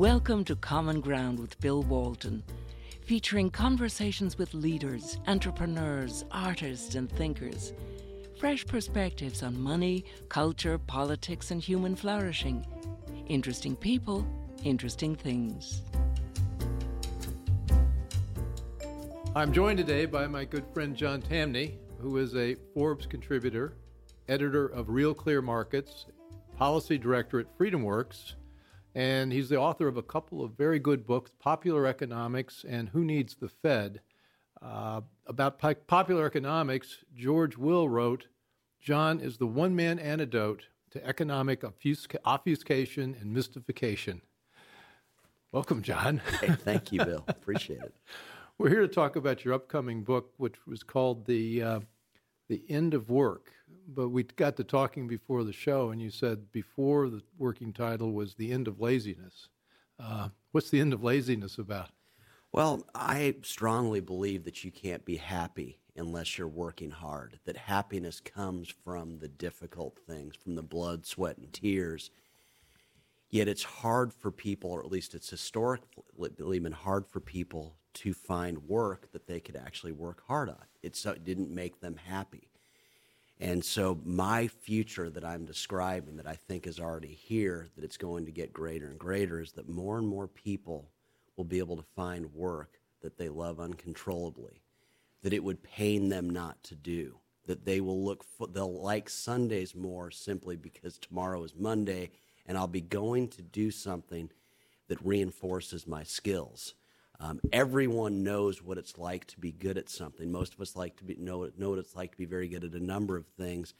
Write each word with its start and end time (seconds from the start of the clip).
Welcome 0.00 0.44
to 0.44 0.56
Common 0.56 1.02
Ground 1.02 1.38
with 1.38 1.60
Bill 1.60 1.82
Walton, 1.82 2.42
featuring 3.04 3.50
conversations 3.50 4.38
with 4.38 4.54
leaders, 4.54 5.18
entrepreneurs, 5.26 6.24
artists, 6.30 6.94
and 6.94 7.12
thinkers. 7.12 7.74
Fresh 8.38 8.66
perspectives 8.66 9.42
on 9.42 9.60
money, 9.60 10.06
culture, 10.30 10.78
politics, 10.78 11.50
and 11.50 11.60
human 11.60 11.94
flourishing. 11.94 12.64
Interesting 13.26 13.76
people, 13.76 14.26
interesting 14.64 15.14
things. 15.14 15.82
I'm 19.36 19.52
joined 19.52 19.76
today 19.76 20.06
by 20.06 20.26
my 20.26 20.46
good 20.46 20.64
friend 20.72 20.96
John 20.96 21.20
Tamny, 21.20 21.78
who 21.98 22.16
is 22.16 22.34
a 22.36 22.56
Forbes 22.72 23.04
contributor, 23.04 23.74
editor 24.30 24.64
of 24.68 24.88
Real 24.88 25.12
Clear 25.12 25.42
Markets, 25.42 26.06
policy 26.56 26.96
director 26.96 27.38
at 27.38 27.58
FreedomWorks, 27.58 28.32
and 28.94 29.32
he's 29.32 29.48
the 29.48 29.58
author 29.58 29.88
of 29.88 29.96
a 29.96 30.02
couple 30.02 30.42
of 30.42 30.52
very 30.52 30.78
good 30.78 31.06
books, 31.06 31.32
Popular 31.38 31.86
Economics 31.86 32.64
and 32.68 32.88
Who 32.88 33.04
Needs 33.04 33.36
the 33.36 33.48
Fed. 33.48 34.00
Uh, 34.60 35.00
about 35.26 35.58
po- 35.58 35.74
popular 35.74 36.26
economics, 36.26 36.98
George 37.14 37.56
Will 37.56 37.88
wrote, 37.88 38.26
John 38.80 39.20
is 39.20 39.38
the 39.38 39.46
one 39.46 39.76
man 39.76 39.98
antidote 39.98 40.64
to 40.90 41.06
economic 41.06 41.64
obfuscation 42.24 43.16
and 43.20 43.32
mystification. 43.32 44.22
Welcome, 45.52 45.82
John. 45.82 46.20
hey, 46.40 46.48
thank 46.48 46.92
you, 46.92 47.04
Bill. 47.04 47.24
Appreciate 47.28 47.82
it. 47.82 47.94
We're 48.58 48.68
here 48.68 48.82
to 48.82 48.88
talk 48.88 49.16
about 49.16 49.44
your 49.44 49.54
upcoming 49.54 50.02
book, 50.02 50.32
which 50.36 50.54
was 50.66 50.82
called 50.82 51.26
the 51.26 51.62
uh, 51.62 51.80
the 52.48 52.62
End 52.68 52.94
of 52.94 53.08
Work. 53.08 53.52
But 53.92 54.10
we 54.10 54.22
got 54.22 54.56
to 54.56 54.64
talking 54.64 55.08
before 55.08 55.42
the 55.42 55.52
show, 55.52 55.90
and 55.90 56.00
you 56.00 56.10
said 56.10 56.52
before 56.52 57.08
the 57.08 57.22
working 57.38 57.72
title 57.72 58.12
was 58.12 58.34
the 58.34 58.52
End 58.52 58.68
of 58.68 58.80
Laziness. 58.80 59.48
Uh, 59.98 60.28
what's 60.52 60.70
the 60.70 60.80
end 60.80 60.92
of 60.92 61.02
laziness 61.02 61.58
about? 61.58 61.90
Well, 62.52 62.86
I 62.94 63.36
strongly 63.42 64.00
believe 64.00 64.44
that 64.44 64.64
you 64.64 64.70
can't 64.70 65.04
be 65.04 65.16
happy 65.16 65.78
unless 65.96 66.38
you're 66.38 66.48
working 66.48 66.90
hard. 66.90 67.38
That 67.44 67.56
happiness 67.56 68.20
comes 68.20 68.72
from 68.84 69.18
the 69.18 69.28
difficult 69.28 69.98
things, 70.06 70.36
from 70.36 70.54
the 70.54 70.62
blood, 70.62 71.04
sweat, 71.04 71.38
and 71.38 71.52
tears. 71.52 72.10
Yet 73.28 73.48
it's 73.48 73.62
hard 73.62 74.12
for 74.12 74.30
people, 74.30 74.70
or 74.70 74.80
at 74.80 74.90
least 74.90 75.14
it's 75.14 75.30
historically 75.30 76.58
been 76.58 76.72
hard 76.72 77.06
for 77.06 77.20
people 77.20 77.76
to 77.94 78.14
find 78.14 78.68
work 78.68 79.10
that 79.12 79.26
they 79.26 79.40
could 79.40 79.56
actually 79.56 79.92
work 79.92 80.22
hard 80.26 80.48
on. 80.48 80.64
It 80.82 80.98
didn't 81.24 81.50
make 81.50 81.80
them 81.80 81.96
happy. 81.96 82.49
And 83.40 83.64
so, 83.64 83.98
my 84.04 84.48
future 84.48 85.08
that 85.08 85.24
I'm 85.24 85.46
describing, 85.46 86.16
that 86.16 86.26
I 86.26 86.34
think 86.34 86.66
is 86.66 86.78
already 86.78 87.14
here, 87.14 87.68
that 87.74 87.84
it's 87.84 87.96
going 87.96 88.26
to 88.26 88.32
get 88.32 88.52
greater 88.52 88.86
and 88.88 88.98
greater, 88.98 89.40
is 89.40 89.52
that 89.52 89.66
more 89.66 89.96
and 89.96 90.06
more 90.06 90.28
people 90.28 90.90
will 91.36 91.46
be 91.46 91.58
able 91.58 91.78
to 91.78 91.84
find 91.96 92.34
work 92.34 92.78
that 93.00 93.16
they 93.16 93.30
love 93.30 93.58
uncontrollably, 93.58 94.60
that 95.22 95.32
it 95.32 95.42
would 95.42 95.62
pain 95.62 96.10
them 96.10 96.28
not 96.28 96.62
to 96.64 96.74
do, 96.74 97.16
that 97.46 97.64
they 97.64 97.80
will 97.80 98.04
look, 98.04 98.22
for, 98.22 98.46
they'll 98.46 98.82
like 98.82 99.08
Sundays 99.08 99.74
more 99.74 100.10
simply 100.10 100.56
because 100.56 100.98
tomorrow 100.98 101.42
is 101.42 101.54
Monday 101.56 102.10
and 102.46 102.58
I'll 102.58 102.66
be 102.66 102.82
going 102.82 103.28
to 103.28 103.42
do 103.42 103.70
something 103.70 104.30
that 104.88 105.04
reinforces 105.04 105.86
my 105.86 106.02
skills 106.02 106.74
um, 107.20 107.38
everyone 107.52 108.22
knows 108.22 108.62
what 108.62 108.78
it's 108.78 108.96
like 108.96 109.26
to 109.26 109.38
be 109.38 109.52
good 109.52 109.76
at 109.76 109.90
something. 109.90 110.32
Most 110.32 110.54
of 110.54 110.60
us 110.60 110.74
like 110.74 110.96
to 110.96 111.04
be, 111.04 111.14
know, 111.16 111.48
know 111.58 111.70
what 111.70 111.78
it's 111.78 111.94
like 111.94 112.12
to 112.12 112.18
be 112.18 112.24
very 112.24 112.48
good 112.48 112.64
at 112.64 112.72
a 112.72 112.82
number 112.82 113.16
of 113.16 113.26
things. 113.26 113.74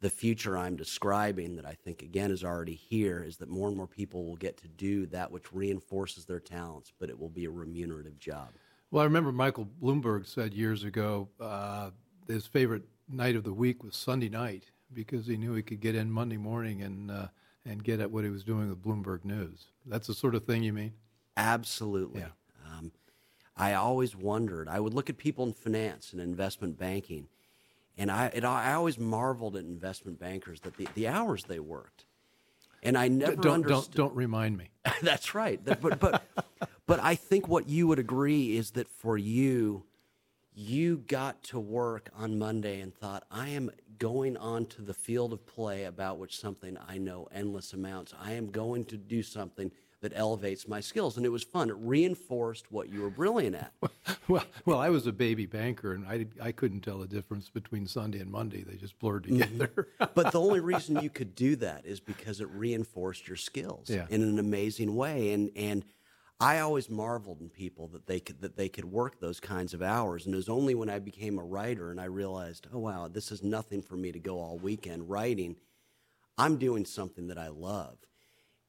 The 0.00 0.08
future 0.08 0.56
I'm 0.56 0.76
describing, 0.76 1.56
that 1.56 1.66
I 1.66 1.74
think 1.74 2.00
again 2.02 2.30
is 2.30 2.44
already 2.44 2.74
here, 2.74 3.22
is 3.22 3.36
that 3.38 3.50
more 3.50 3.68
and 3.68 3.76
more 3.76 3.88
people 3.88 4.24
will 4.24 4.36
get 4.36 4.56
to 4.58 4.68
do 4.68 5.04
that 5.06 5.30
which 5.30 5.52
reinforces 5.52 6.24
their 6.24 6.40
talents, 6.40 6.92
but 6.98 7.10
it 7.10 7.18
will 7.18 7.28
be 7.28 7.44
a 7.44 7.50
remunerative 7.50 8.18
job. 8.18 8.48
Well, 8.90 9.02
I 9.02 9.04
remember 9.04 9.32
Michael 9.32 9.68
Bloomberg 9.82 10.26
said 10.26 10.54
years 10.54 10.84
ago 10.84 11.28
uh, 11.40 11.90
his 12.28 12.46
favorite 12.46 12.84
night 13.08 13.36
of 13.36 13.44
the 13.44 13.52
week 13.52 13.82
was 13.82 13.96
Sunday 13.96 14.28
night 14.28 14.64
because 14.92 15.26
he 15.26 15.36
knew 15.36 15.54
he 15.54 15.62
could 15.62 15.80
get 15.80 15.94
in 15.94 16.10
Monday 16.10 16.36
morning 16.36 16.82
and 16.82 17.10
uh, 17.10 17.26
and 17.66 17.84
get 17.84 18.00
at 18.00 18.10
what 18.10 18.24
he 18.24 18.30
was 18.30 18.42
doing 18.42 18.68
with 18.68 18.82
Bloomberg 18.82 19.24
News. 19.24 19.66
That's 19.84 20.06
the 20.06 20.14
sort 20.14 20.34
of 20.34 20.44
thing 20.44 20.62
you 20.62 20.72
mean? 20.72 20.92
Absolutely. 21.36 22.20
Yeah. 22.20 22.28
I 23.60 23.74
always 23.74 24.16
wondered. 24.16 24.68
I 24.68 24.80
would 24.80 24.94
look 24.94 25.10
at 25.10 25.18
people 25.18 25.44
in 25.44 25.52
finance 25.52 26.12
and 26.12 26.20
investment 26.20 26.78
banking, 26.78 27.28
and 27.98 28.10
I, 28.10 28.26
it, 28.28 28.42
I 28.42 28.72
always 28.72 28.98
marveled 28.98 29.54
at 29.54 29.64
investment 29.64 30.18
bankers 30.18 30.60
that 30.60 30.78
the, 30.78 30.88
the 30.94 31.08
hours 31.08 31.44
they 31.44 31.60
worked. 31.60 32.06
And 32.82 32.96
I 32.96 33.08
never 33.08 33.36
don't, 33.36 33.64
understood. 33.64 33.94
Don't, 33.94 34.08
don't 34.08 34.16
remind 34.16 34.56
me. 34.56 34.70
That's 35.02 35.34
right. 35.34 35.60
But, 35.62 36.00
but, 36.00 36.22
but 36.86 37.00
I 37.00 37.14
think 37.14 37.48
what 37.48 37.68
you 37.68 37.86
would 37.88 37.98
agree 37.98 38.56
is 38.56 38.70
that 38.70 38.88
for 38.88 39.18
you, 39.18 39.84
you 40.54 40.96
got 41.06 41.42
to 41.44 41.60
work 41.60 42.08
on 42.16 42.38
Monday 42.38 42.80
and 42.80 42.94
thought, 42.94 43.24
I 43.30 43.50
am 43.50 43.70
going 43.98 44.38
on 44.38 44.64
to 44.66 44.82
the 44.82 44.94
field 44.94 45.34
of 45.34 45.46
play 45.46 45.84
about 45.84 46.18
which 46.18 46.40
something 46.40 46.78
I 46.88 46.96
know 46.96 47.28
endless 47.30 47.74
amounts. 47.74 48.14
I 48.18 48.32
am 48.32 48.50
going 48.50 48.86
to 48.86 48.96
do 48.96 49.22
something 49.22 49.70
that 50.00 50.12
elevates 50.14 50.66
my 50.66 50.80
skills. 50.80 51.16
And 51.16 51.26
it 51.26 51.30
was 51.30 51.42
fun. 51.42 51.68
It 51.68 51.76
reinforced 51.78 52.70
what 52.72 52.88
you 52.88 53.02
were 53.02 53.10
brilliant 53.10 53.56
at. 53.56 53.72
Well, 54.28 54.44
well, 54.64 54.78
I 54.78 54.90
was 54.90 55.08
a 55.08 55.12
baby 55.12 55.46
banker, 55.46 55.92
and 55.92 56.06
I, 56.06 56.26
I 56.40 56.52
couldn't 56.52 56.82
tell 56.82 56.98
the 56.98 57.08
difference 57.08 57.48
between 57.48 57.88
Sunday 57.88 58.20
and 58.20 58.30
Monday. 58.30 58.62
They 58.62 58.76
just 58.76 58.96
blurred 59.00 59.24
mm-hmm. 59.24 59.40
together. 59.40 59.88
but 60.14 60.30
the 60.30 60.40
only 60.40 60.60
reason 60.60 61.02
you 61.02 61.10
could 61.10 61.34
do 61.34 61.56
that 61.56 61.84
is 61.84 61.98
because 61.98 62.40
it 62.40 62.48
reinforced 62.50 63.26
your 63.26 63.36
skills 63.36 63.90
yeah. 63.90 64.06
in 64.08 64.22
an 64.22 64.38
amazing 64.38 64.94
way. 64.94 65.32
And 65.32 65.50
and 65.56 65.84
I 66.38 66.60
always 66.60 66.88
marveled 66.88 67.40
in 67.40 67.48
people 67.48 67.88
that 67.88 68.06
they 68.06 68.20
could 68.20 68.40
that 68.40 68.56
they 68.56 68.68
could 68.68 68.84
work 68.84 69.18
those 69.18 69.40
kinds 69.40 69.74
of 69.74 69.82
hours. 69.82 70.26
And 70.26 70.34
it 70.34 70.36
was 70.36 70.48
only 70.48 70.76
when 70.76 70.88
I 70.88 71.00
became 71.00 71.38
a 71.38 71.44
writer 71.44 71.90
and 71.90 72.00
I 72.00 72.04
realized, 72.04 72.68
oh 72.72 72.78
wow, 72.78 73.08
this 73.08 73.32
is 73.32 73.42
nothing 73.42 73.82
for 73.82 73.96
me 73.96 74.12
to 74.12 74.20
go 74.20 74.38
all 74.38 74.58
weekend 74.58 75.10
writing. 75.10 75.56
I'm 76.38 76.56
doing 76.56 76.84
something 76.84 77.26
that 77.28 77.38
I 77.38 77.48
love 77.48 77.98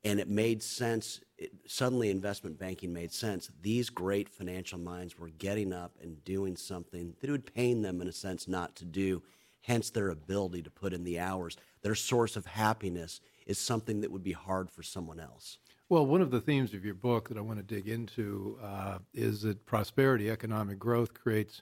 and 0.03 0.19
it 0.19 0.27
made 0.27 0.63
sense. 0.63 1.21
It, 1.37 1.51
suddenly, 1.67 2.09
investment 2.09 2.57
banking 2.57 2.93
made 2.93 3.11
sense. 3.11 3.49
These 3.61 3.89
great 3.89 4.29
financial 4.29 4.79
minds 4.79 5.17
were 5.17 5.29
getting 5.29 5.73
up 5.73 5.95
and 6.01 6.23
doing 6.23 6.55
something 6.55 7.15
that 7.21 7.29
would 7.29 7.53
pain 7.53 7.81
them, 7.81 8.01
in 8.01 8.07
a 8.07 8.13
sense, 8.13 8.47
not 8.47 8.75
to 8.77 8.85
do. 8.85 9.23
Hence, 9.61 9.91
their 9.91 10.09
ability 10.09 10.63
to 10.63 10.71
put 10.71 10.93
in 10.93 11.03
the 11.03 11.19
hours. 11.19 11.55
Their 11.83 11.95
source 11.95 12.35
of 12.35 12.45
happiness 12.45 13.21
is 13.45 13.59
something 13.59 14.01
that 14.01 14.11
would 14.11 14.23
be 14.23 14.31
hard 14.31 14.71
for 14.71 14.81
someone 14.81 15.19
else. 15.19 15.59
Well, 15.89 16.05
one 16.05 16.21
of 16.21 16.31
the 16.31 16.41
themes 16.41 16.73
of 16.73 16.85
your 16.85 16.95
book 16.95 17.27
that 17.29 17.37
I 17.37 17.41
want 17.41 17.59
to 17.59 17.75
dig 17.75 17.89
into 17.89 18.57
uh, 18.63 18.99
is 19.13 19.41
that 19.41 19.65
prosperity, 19.65 20.31
economic 20.31 20.79
growth, 20.79 21.13
creates 21.13 21.61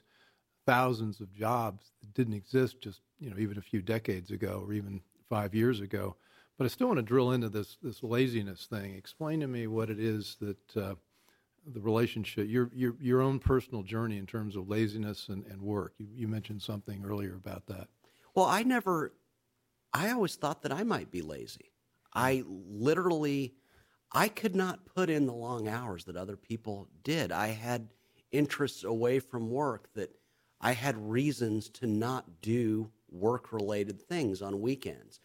thousands 0.66 1.20
of 1.20 1.32
jobs 1.32 1.92
that 2.00 2.14
didn't 2.14 2.34
exist 2.34 2.80
just 2.80 3.00
you 3.18 3.28
know 3.30 3.36
even 3.38 3.58
a 3.58 3.62
few 3.62 3.82
decades 3.82 4.30
ago 4.30 4.62
or 4.64 4.72
even 4.72 5.00
five 5.28 5.54
years 5.54 5.80
ago. 5.80 6.16
But 6.60 6.66
I 6.66 6.68
still 6.68 6.88
want 6.88 6.98
to 6.98 7.02
drill 7.02 7.32
into 7.32 7.48
this 7.48 7.78
this 7.82 8.02
laziness 8.02 8.66
thing. 8.66 8.94
Explain 8.94 9.40
to 9.40 9.46
me 9.46 9.66
what 9.66 9.88
it 9.88 9.98
is 9.98 10.36
that 10.40 10.76
uh, 10.76 10.94
the 11.66 11.80
relationship, 11.80 12.50
your, 12.50 12.70
your 12.74 12.96
your 13.00 13.22
own 13.22 13.38
personal 13.38 13.82
journey 13.82 14.18
in 14.18 14.26
terms 14.26 14.56
of 14.56 14.68
laziness 14.68 15.30
and, 15.30 15.46
and 15.46 15.62
work. 15.62 15.94
You, 15.96 16.08
you 16.14 16.28
mentioned 16.28 16.60
something 16.60 17.02
earlier 17.02 17.34
about 17.34 17.64
that. 17.68 17.88
Well, 18.34 18.44
I 18.44 18.62
never, 18.62 19.14
I 19.94 20.10
always 20.10 20.36
thought 20.36 20.60
that 20.60 20.70
I 20.70 20.82
might 20.82 21.10
be 21.10 21.22
lazy. 21.22 21.72
I 22.12 22.44
literally, 22.46 23.54
I 24.12 24.28
could 24.28 24.54
not 24.54 24.84
put 24.84 25.08
in 25.08 25.24
the 25.24 25.32
long 25.32 25.66
hours 25.66 26.04
that 26.04 26.16
other 26.16 26.36
people 26.36 26.88
did. 27.02 27.32
I 27.32 27.46
had 27.46 27.88
interests 28.32 28.84
away 28.84 29.18
from 29.18 29.48
work 29.48 29.88
that 29.94 30.14
I 30.60 30.72
had 30.72 30.98
reasons 30.98 31.70
to 31.70 31.86
not 31.86 32.42
do 32.42 32.90
work 33.10 33.50
related 33.50 34.02
things 34.02 34.42
on 34.42 34.60
weekends 34.60 35.20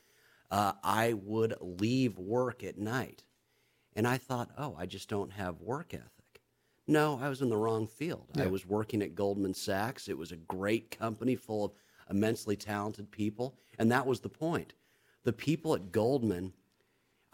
uh, 0.51 0.73
I 0.83 1.13
would 1.13 1.55
leave 1.59 2.17
work 2.17 2.63
at 2.63 2.77
night. 2.77 3.23
And 3.95 4.07
I 4.07 4.17
thought, 4.17 4.51
oh, 4.57 4.75
I 4.77 4.85
just 4.85 5.09
don't 5.09 5.31
have 5.33 5.61
work 5.61 5.93
ethic. 5.93 6.41
No, 6.87 7.19
I 7.21 7.29
was 7.29 7.41
in 7.41 7.49
the 7.49 7.57
wrong 7.57 7.87
field. 7.87 8.27
Yeah. 8.35 8.43
I 8.43 8.47
was 8.47 8.65
working 8.65 9.01
at 9.01 9.15
Goldman 9.15 9.53
Sachs. 9.53 10.07
It 10.07 10.17
was 10.17 10.31
a 10.31 10.37
great 10.37 10.97
company 10.97 11.35
full 11.35 11.65
of 11.65 11.71
immensely 12.09 12.55
talented 12.55 13.09
people. 13.09 13.55
And 13.79 13.91
that 13.91 14.05
was 14.05 14.19
the 14.19 14.29
point. 14.29 14.73
The 15.23 15.33
people 15.33 15.73
at 15.73 15.91
Goldman, 15.91 16.53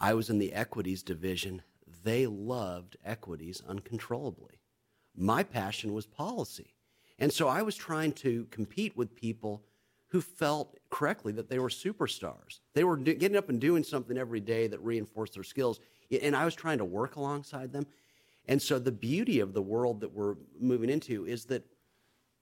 I 0.00 0.14
was 0.14 0.30
in 0.30 0.38
the 0.38 0.54
equities 0.54 1.02
division, 1.02 1.62
they 2.04 2.26
loved 2.26 2.96
equities 3.04 3.62
uncontrollably. 3.68 4.60
My 5.14 5.42
passion 5.42 5.92
was 5.92 6.06
policy. 6.06 6.74
And 7.18 7.32
so 7.32 7.48
I 7.48 7.62
was 7.62 7.76
trying 7.76 8.12
to 8.14 8.46
compete 8.50 8.96
with 8.96 9.14
people 9.14 9.62
who 10.12 10.20
felt 10.20 10.78
correctly 10.90 11.32
that 11.32 11.48
they 11.48 11.58
were 11.58 11.70
superstars. 11.70 12.60
They 12.74 12.84
were 12.84 12.98
do- 12.98 13.14
getting 13.14 13.36
up 13.36 13.48
and 13.48 13.58
doing 13.58 13.82
something 13.82 14.18
every 14.18 14.40
day 14.40 14.66
that 14.66 14.78
reinforced 14.80 15.32
their 15.32 15.42
skills. 15.42 15.80
And 16.22 16.36
I 16.36 16.44
was 16.44 16.54
trying 16.54 16.76
to 16.78 16.84
work 16.84 17.16
alongside 17.16 17.72
them. 17.72 17.86
And 18.46 18.60
so 18.60 18.78
the 18.78 18.92
beauty 18.92 19.40
of 19.40 19.54
the 19.54 19.62
world 19.62 20.02
that 20.02 20.12
we're 20.12 20.34
moving 20.60 20.90
into 20.90 21.24
is 21.24 21.46
that 21.46 21.64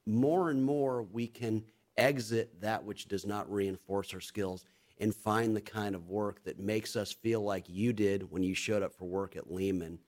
more 0.05 0.51
and 0.51 0.65
more 0.65 1.05
we 1.05 1.29
can 1.29 1.63
exit 1.97 2.61
that 2.61 2.83
which 2.83 3.07
does 3.07 3.25
not 3.25 3.49
reinforce 3.49 4.13
our 4.15 4.21
skills 4.21 4.65
and 4.99 5.15
find 5.15 5.55
the 5.55 5.61
kind 5.61 5.95
of 5.95 6.09
work 6.09 6.43
that 6.43 6.59
makes 6.59 6.97
us 6.97 7.13
feel 7.13 7.41
like 7.41 7.69
you 7.69 7.93
did 7.93 8.29
when 8.33 8.43
you 8.43 8.53
showed 8.53 8.83
up 8.83 8.93
for 8.93 9.05
work 9.05 9.37
at 9.37 9.53
Lehman 9.53 10.01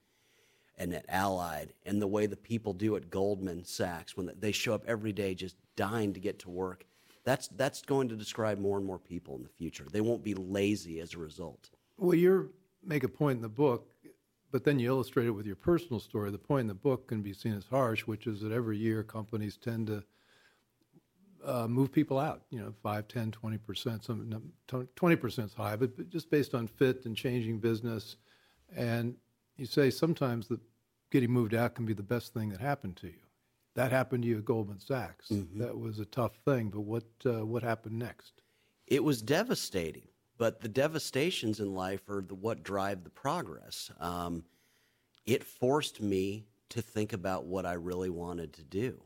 and 0.77 0.93
at 0.93 1.05
Allied 1.07 1.71
and 1.85 2.01
the 2.01 2.07
way 2.07 2.25
the 2.25 2.35
people 2.35 2.73
do 2.73 2.97
at 2.97 3.09
Goldman 3.09 3.63
Sachs 3.63 4.17
when 4.17 4.29
they 4.37 4.51
show 4.51 4.73
up 4.73 4.83
every 4.85 5.13
day 5.13 5.33
just 5.33 5.55
dying 5.77 6.11
to 6.11 6.19
get 6.19 6.39
to 6.39 6.49
work. 6.49 6.85
That's 7.23 7.47
that's 7.49 7.81
going 7.81 8.09
to 8.09 8.15
describe 8.15 8.59
more 8.59 8.77
and 8.77 8.85
more 8.85 8.99
people 8.99 9.35
in 9.35 9.43
the 9.43 9.49
future. 9.49 9.85
They 9.91 10.01
won't 10.01 10.23
be 10.23 10.33
lazy 10.33 10.99
as 10.99 11.13
a 11.13 11.19
result. 11.19 11.69
Well, 11.97 12.15
you 12.15 12.51
make 12.83 13.03
a 13.03 13.07
point 13.07 13.37
in 13.37 13.41
the 13.41 13.49
book, 13.49 13.93
but 14.51 14.63
then 14.63 14.79
you 14.79 14.89
illustrate 14.89 15.27
it 15.27 15.31
with 15.31 15.45
your 15.45 15.55
personal 15.55 15.99
story. 15.99 16.31
The 16.31 16.37
point 16.37 16.61
in 16.61 16.67
the 16.67 16.73
book 16.73 17.07
can 17.07 17.21
be 17.21 17.33
seen 17.33 17.53
as 17.53 17.65
harsh, 17.67 18.01
which 18.01 18.27
is 18.27 18.41
that 18.41 18.51
every 18.51 18.77
year 18.77 19.03
companies 19.03 19.57
tend 19.57 19.87
to 19.87 20.03
uh, 21.45 21.67
move 21.67 21.91
people 21.91 22.19
out, 22.19 22.41
you 22.49 22.59
know, 22.59 22.73
5, 22.83 23.07
10, 23.07 23.31
20%. 23.31 24.03
Some 24.03 24.51
20% 24.67 25.45
is 25.45 25.53
high, 25.53 25.75
but 25.75 25.95
but 25.95 26.09
just 26.09 26.29
based 26.29 26.53
on 26.53 26.67
fit 26.67 27.05
and 27.05 27.15
changing 27.15 27.59
business. 27.59 28.17
And 28.75 29.15
you 29.57 29.65
say 29.65 29.89
sometimes 29.89 30.47
that 30.47 30.59
getting 31.11 31.31
moved 31.31 31.53
out 31.53 31.75
can 31.75 31.85
be 31.85 31.93
the 31.93 32.03
best 32.03 32.33
thing 32.33 32.49
that 32.49 32.59
happened 32.59 32.97
to 32.97 33.07
you. 33.07 33.22
That 33.75 33.91
happened 33.91 34.23
to 34.23 34.29
you 34.29 34.37
at 34.37 34.45
Goldman 34.45 34.79
Sachs. 34.79 35.29
Mm-hmm. 35.29 35.59
That 35.59 35.77
was 35.77 35.99
a 35.99 36.05
tough 36.05 36.35
thing, 36.45 36.69
but 36.69 36.81
what 36.81 37.05
uh, 37.25 37.45
what 37.45 37.63
happened 37.63 37.97
next? 37.97 38.41
It 38.85 39.03
was 39.03 39.21
devastating, 39.21 40.07
but 40.37 40.61
the 40.61 40.67
devastations 40.67 41.59
in 41.59 41.73
life 41.73 42.07
are 42.09 42.21
the, 42.21 42.35
what 42.35 42.63
drive 42.63 43.03
the 43.03 43.09
progress. 43.09 43.89
Um, 43.99 44.43
it 45.25 45.43
forced 45.43 46.01
me 46.01 46.45
to 46.69 46.81
think 46.81 47.13
about 47.13 47.45
what 47.45 47.65
I 47.65 47.73
really 47.73 48.09
wanted 48.09 48.53
to 48.53 48.63
do, 48.63 49.01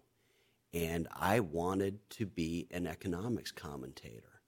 and 0.73 1.07
I 1.13 1.39
wanted 1.39 1.99
to 2.11 2.25
be 2.25 2.67
an 2.71 2.87
economics 2.87 3.51
commentator. 3.51 4.41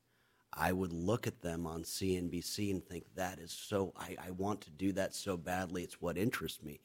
I 0.52 0.74
would 0.74 0.92
look 0.92 1.28
at 1.28 1.42
them 1.42 1.66
on 1.66 1.84
CNBC 1.84 2.72
and 2.72 2.84
think 2.84 3.06
that 3.16 3.40
is 3.40 3.52
so. 3.52 3.94
I, 3.96 4.18
I 4.28 4.32
want 4.32 4.60
to 4.62 4.72
do 4.72 4.92
that 4.94 5.16
so 5.16 5.38
badly. 5.38 5.84
It's 5.84 6.02
what 6.02 6.18
interests 6.18 6.62
me. 6.62 6.82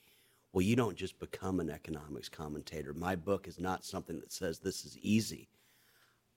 Well, 0.54 0.62
you 0.62 0.76
don't 0.76 0.96
just 0.96 1.18
become 1.18 1.58
an 1.58 1.68
economics 1.68 2.28
commentator. 2.28 2.94
My 2.94 3.16
book 3.16 3.48
is 3.48 3.58
not 3.58 3.84
something 3.84 4.20
that 4.20 4.32
says 4.32 4.60
this 4.60 4.84
is 4.84 4.96
easy. 4.98 5.48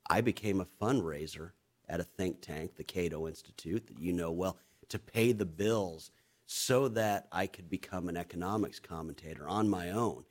I 0.09 0.21
became 0.21 0.59
a 0.59 0.65
fundraiser 0.81 1.51
at 1.87 1.99
a 1.99 2.03
think 2.03 2.41
tank, 2.41 2.77
the 2.77 2.83
Cato 2.83 3.27
Institute, 3.27 3.85
that 3.85 3.99
you 3.99 4.11
know 4.11 4.31
well, 4.31 4.57
to 4.89 4.97
pay 4.97 5.33
the 5.33 5.45
bills 5.45 6.09
so 6.47 6.87
that 6.87 7.27
I 7.31 7.45
could 7.45 7.69
become 7.69 8.09
an 8.09 8.17
economics 8.17 8.79
commentator 8.79 9.47
on 9.47 9.69
my 9.69 9.91
own. 9.91 10.23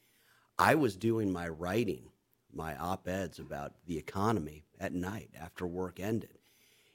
I 0.59 0.75
was 0.75 0.97
doing 0.97 1.33
my 1.33 1.49
writing, 1.49 2.11
my 2.53 2.77
op 2.77 3.07
eds 3.07 3.39
about 3.39 3.75
the 3.87 3.99
economy 3.99 4.65
at 4.81 4.95
night 4.95 5.31
after 5.41 5.65
work 5.65 6.01
ended. 6.01 6.39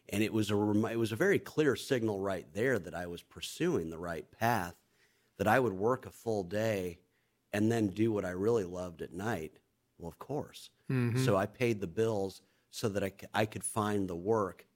And 0.09 0.21
it 0.21 0.33
was, 0.33 0.51
a, 0.51 0.57
it 0.87 0.99
was 0.99 1.13
a 1.13 1.15
very 1.15 1.39
clear 1.39 1.77
signal 1.77 2.19
right 2.19 2.47
there 2.53 2.77
that 2.79 2.93
I 2.93 3.07
was 3.07 3.21
pursuing 3.21 3.89
the 3.89 3.97
right 3.97 4.29
path 4.29 4.75
that 5.41 5.47
I 5.47 5.59
would 5.59 5.73
work 5.73 6.05
a 6.05 6.11
full 6.11 6.43
day 6.43 6.99
and 7.51 7.71
then 7.71 7.87
do 7.87 8.11
what 8.11 8.25
I 8.25 8.29
really 8.29 8.63
loved 8.63 9.01
at 9.01 9.11
night, 9.11 9.57
well, 9.97 10.07
of 10.07 10.19
course. 10.19 10.69
Mm-hmm. 10.87 11.25
So 11.25 11.35
I 11.35 11.47
paid 11.47 11.81
the 11.81 11.87
bills 11.87 12.43
so 12.69 12.87
that 12.89 13.03
I, 13.03 13.11
I 13.33 13.47
could 13.47 13.63
find 13.63 14.07
the 14.07 14.15
work 14.15 14.67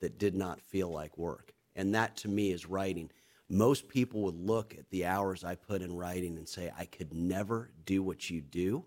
that 0.00 0.16
did 0.16 0.34
not 0.34 0.62
feel 0.62 0.88
like 0.88 1.18
work. 1.18 1.52
And 1.74 1.94
that 1.94 2.16
to 2.16 2.28
me 2.28 2.50
is 2.50 2.64
writing. 2.64 3.10
Most 3.50 3.88
people 3.88 4.22
would 4.22 4.40
look 4.40 4.72
at 4.72 4.88
the 4.88 5.04
hours 5.04 5.44
I 5.44 5.54
put 5.54 5.82
in 5.82 5.94
writing 5.94 6.38
and 6.38 6.48
say, 6.48 6.72
I 6.78 6.86
could 6.86 7.12
never 7.12 7.70
do 7.84 8.02
what 8.02 8.30
you 8.30 8.40
do. 8.40 8.86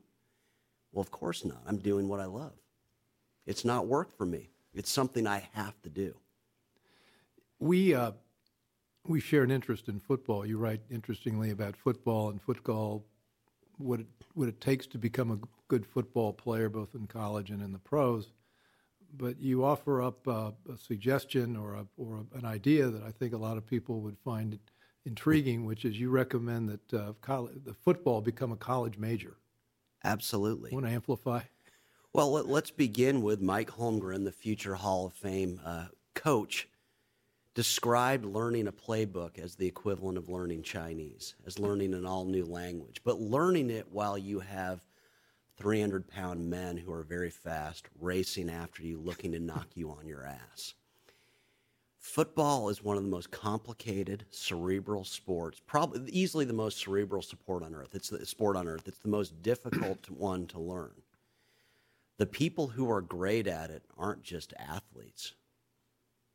Well, 0.92 1.04
of 1.04 1.12
course 1.12 1.46
not. 1.46 1.62
I'm 1.68 1.78
doing 1.78 2.08
what 2.10 2.20
I 2.20 2.26
love. 2.26 2.58
It's 3.46 3.64
not 3.64 3.86
work 3.86 4.18
for 4.18 4.26
me, 4.26 4.50
it's 4.74 4.90
something 4.90 5.28
I 5.28 5.48
have 5.54 5.80
to 5.84 5.90
do. 5.90 6.16
We, 7.60 7.94
uh, 7.94 8.14
we 9.08 9.20
share 9.20 9.44
an 9.44 9.52
interest 9.52 9.88
in 9.88 10.00
football. 10.00 10.46
You 10.46 10.58
write 10.58 10.82
interestingly 10.90 11.52
about 11.52 11.76
football 11.76 12.30
and 12.30 12.42
football, 12.42 13.06
what 13.78 14.02
it, 14.02 14.08
what 14.34 14.48
it 14.48 14.60
takes 14.62 14.86
to 14.88 14.98
become 14.98 15.32
a 15.32 15.40
good 15.68 15.86
football 15.86 16.34
player, 16.34 16.70
both 16.70 16.96
in 16.96 17.08
college 17.08 17.50
and 17.50 17.62
in 17.62 17.72
the 17.72 17.80
pros. 17.80 18.32
But 19.18 19.40
you 19.40 19.66
offer 19.66 20.02
up 20.02 20.28
uh, 20.28 20.52
a 20.72 20.78
suggestion 20.78 21.56
or 21.56 21.74
a, 21.76 21.86
or 21.98 22.18
a, 22.18 22.38
an 22.38 22.46
idea 22.46 22.88
that 22.90 23.04
I 23.04 23.12
think 23.12 23.34
a 23.34 23.38
lot 23.38 23.58
of 23.58 23.66
people 23.66 24.02
would 24.02 24.18
find 24.24 24.60
intriguing, 25.06 25.66
which 25.66 25.86
is 25.86 26.00
you 26.00 26.10
recommend 26.10 26.70
that 26.70 26.94
uh, 26.94 27.14
college, 27.22 27.56
the 27.66 27.74
football 27.74 28.22
become 28.22 28.52
a 28.52 28.58
college 28.58 28.98
major. 28.98 29.38
Absolutely. 30.04 30.72
Want 30.72 30.86
to 30.86 30.92
amplify? 30.92 31.42
Well, 32.14 32.32
let, 32.32 32.64
us 32.64 32.72
begin 32.72 33.22
with 33.22 33.42
Mike 33.42 33.72
Holmgren, 33.72 34.24
the 34.24 34.32
future 34.32 34.76
Hall 34.76 35.08
of 35.08 35.14
Fame 35.14 35.62
uh, 35.64 35.88
coach 36.16 36.68
described 37.60 38.24
learning 38.24 38.68
a 38.68 38.72
playbook 38.72 39.38
as 39.38 39.56
the 39.56 39.68
equivalent 39.68 40.18
of 40.18 40.30
learning 40.30 40.64
Chinese, 40.64 41.36
as 41.46 41.60
learning 41.60 41.94
an 41.94 42.06
all 42.06 42.24
new 42.24 42.46
language, 42.46 43.02
but 43.04 43.20
learning 43.20 43.70
it 43.70 43.86
while 43.92 44.18
you 44.18 44.40
have 44.40 44.80
300 45.58 46.08
pound 46.08 46.50
men 46.50 46.78
who 46.78 46.94
are 46.94 47.04
very 47.04 47.30
fast 47.30 47.90
racing 48.00 48.50
after 48.50 48.82
you, 48.82 48.98
looking 48.98 49.34
to 49.34 49.42
knock 49.42 49.68
you 49.76 49.90
on 49.90 50.08
your 50.08 50.26
ass. 50.26 50.74
Football 52.00 52.70
is 52.70 52.82
one 52.82 52.96
of 52.96 53.04
the 53.04 53.10
most 53.10 53.30
complicated 53.30 54.24
cerebral 54.32 55.04
sports, 55.04 55.62
probably 55.68 56.10
easily 56.14 56.46
the 56.46 56.54
most 56.54 56.78
cerebral 56.78 57.22
sport 57.22 57.62
on 57.62 57.76
earth. 57.76 57.94
It's 57.94 58.08
the 58.08 58.26
sport 58.26 58.56
on 58.56 58.70
earth. 58.70 58.88
It's 58.88 59.00
the 59.00 59.10
most 59.10 59.44
difficult 59.44 60.10
one 60.10 60.48
to 60.48 60.62
learn. 60.62 60.94
The 62.20 62.26
people 62.26 62.68
who 62.68 62.90
are 62.90 63.02
great 63.02 63.48
at 63.48 63.70
it 63.70 63.84
aren't 63.98 64.24
just 64.24 64.54
athletes. 64.58 65.34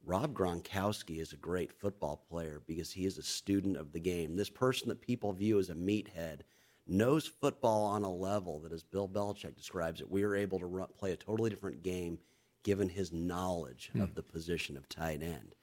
Rob 0.06 0.34
Gronkowski 0.34 1.20
is 1.20 1.32
a 1.32 1.36
great 1.36 1.72
football 1.72 2.24
player 2.28 2.60
because 2.66 2.92
he 2.92 3.06
is 3.06 3.16
a 3.16 3.22
student 3.22 3.76
of 3.76 3.92
the 3.92 4.00
game. 4.00 4.36
This 4.36 4.50
person 4.50 4.88
that 4.88 5.00
people 5.00 5.32
view 5.32 5.58
as 5.58 5.70
a 5.70 5.74
meathead 5.74 6.40
knows 6.86 7.26
football 7.26 7.84
on 7.84 8.02
a 8.02 8.12
level 8.12 8.60
that, 8.60 8.72
as 8.72 8.82
Bill 8.82 9.08
Belichick 9.08 9.56
describes 9.56 10.00
it, 10.00 10.10
we 10.10 10.22
are 10.22 10.36
able 10.36 10.58
to 10.58 10.66
run, 10.66 10.88
play 10.98 11.12
a 11.12 11.16
totally 11.16 11.48
different 11.48 11.82
game 11.82 12.18
given 12.62 12.88
his 12.88 13.12
knowledge 13.12 13.90
hmm. 13.92 14.02
of 14.02 14.14
the 14.14 14.22
position 14.22 14.76
of 14.76 14.88
tight 14.88 15.22
end. 15.22 15.54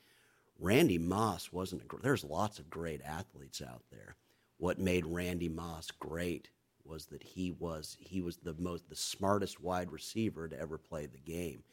Randy 0.60 0.98
Moss 0.98 1.52
wasn't 1.52 1.84
a, 1.84 1.98
there's 2.02 2.24
lots 2.24 2.60
of 2.60 2.70
great 2.70 3.02
athletes 3.04 3.62
out 3.62 3.84
there. 3.92 4.16
What 4.58 4.80
made 4.80 5.06
Randy 5.06 5.50
Moss 5.50 5.90
great 5.92 6.50
was 6.84 7.08
that 7.08 7.24
he 7.24 7.52
was 7.52 7.98
he 8.00 8.22
was 8.22 8.38
the 8.38 8.56
most 8.60 8.90
the 8.90 8.96
smartest 8.96 9.62
wide 9.62 9.92
receiver 9.92 10.48
to 10.48 10.60
ever 10.60 10.78
play 10.78 11.06
the 11.06 11.20
game. 11.20 11.64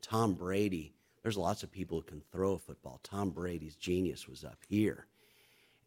Tom 0.00 0.34
Brady 0.34 0.94
there's 1.22 1.36
lots 1.36 1.62
of 1.62 1.70
people 1.70 1.98
who 1.98 2.04
can 2.04 2.22
throw 2.32 2.52
a 2.52 2.58
football. 2.58 3.00
Tom 3.02 3.30
Brady's 3.30 3.76
genius 3.76 4.28
was 4.28 4.44
up 4.44 4.58
here. 4.68 5.06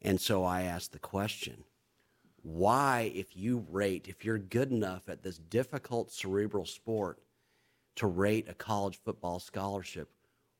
And 0.00 0.20
so 0.20 0.44
I 0.44 0.62
asked 0.62 0.92
the 0.92 0.98
question 0.98 1.64
why, 2.42 3.12
if 3.14 3.36
you 3.36 3.64
rate, 3.70 4.06
if 4.08 4.24
you're 4.24 4.38
good 4.38 4.72
enough 4.72 5.08
at 5.08 5.22
this 5.22 5.38
difficult 5.38 6.10
cerebral 6.10 6.66
sport 6.66 7.20
to 7.96 8.06
rate 8.06 8.48
a 8.48 8.54
college 8.54 8.98
football 9.04 9.38
scholarship, 9.38 10.10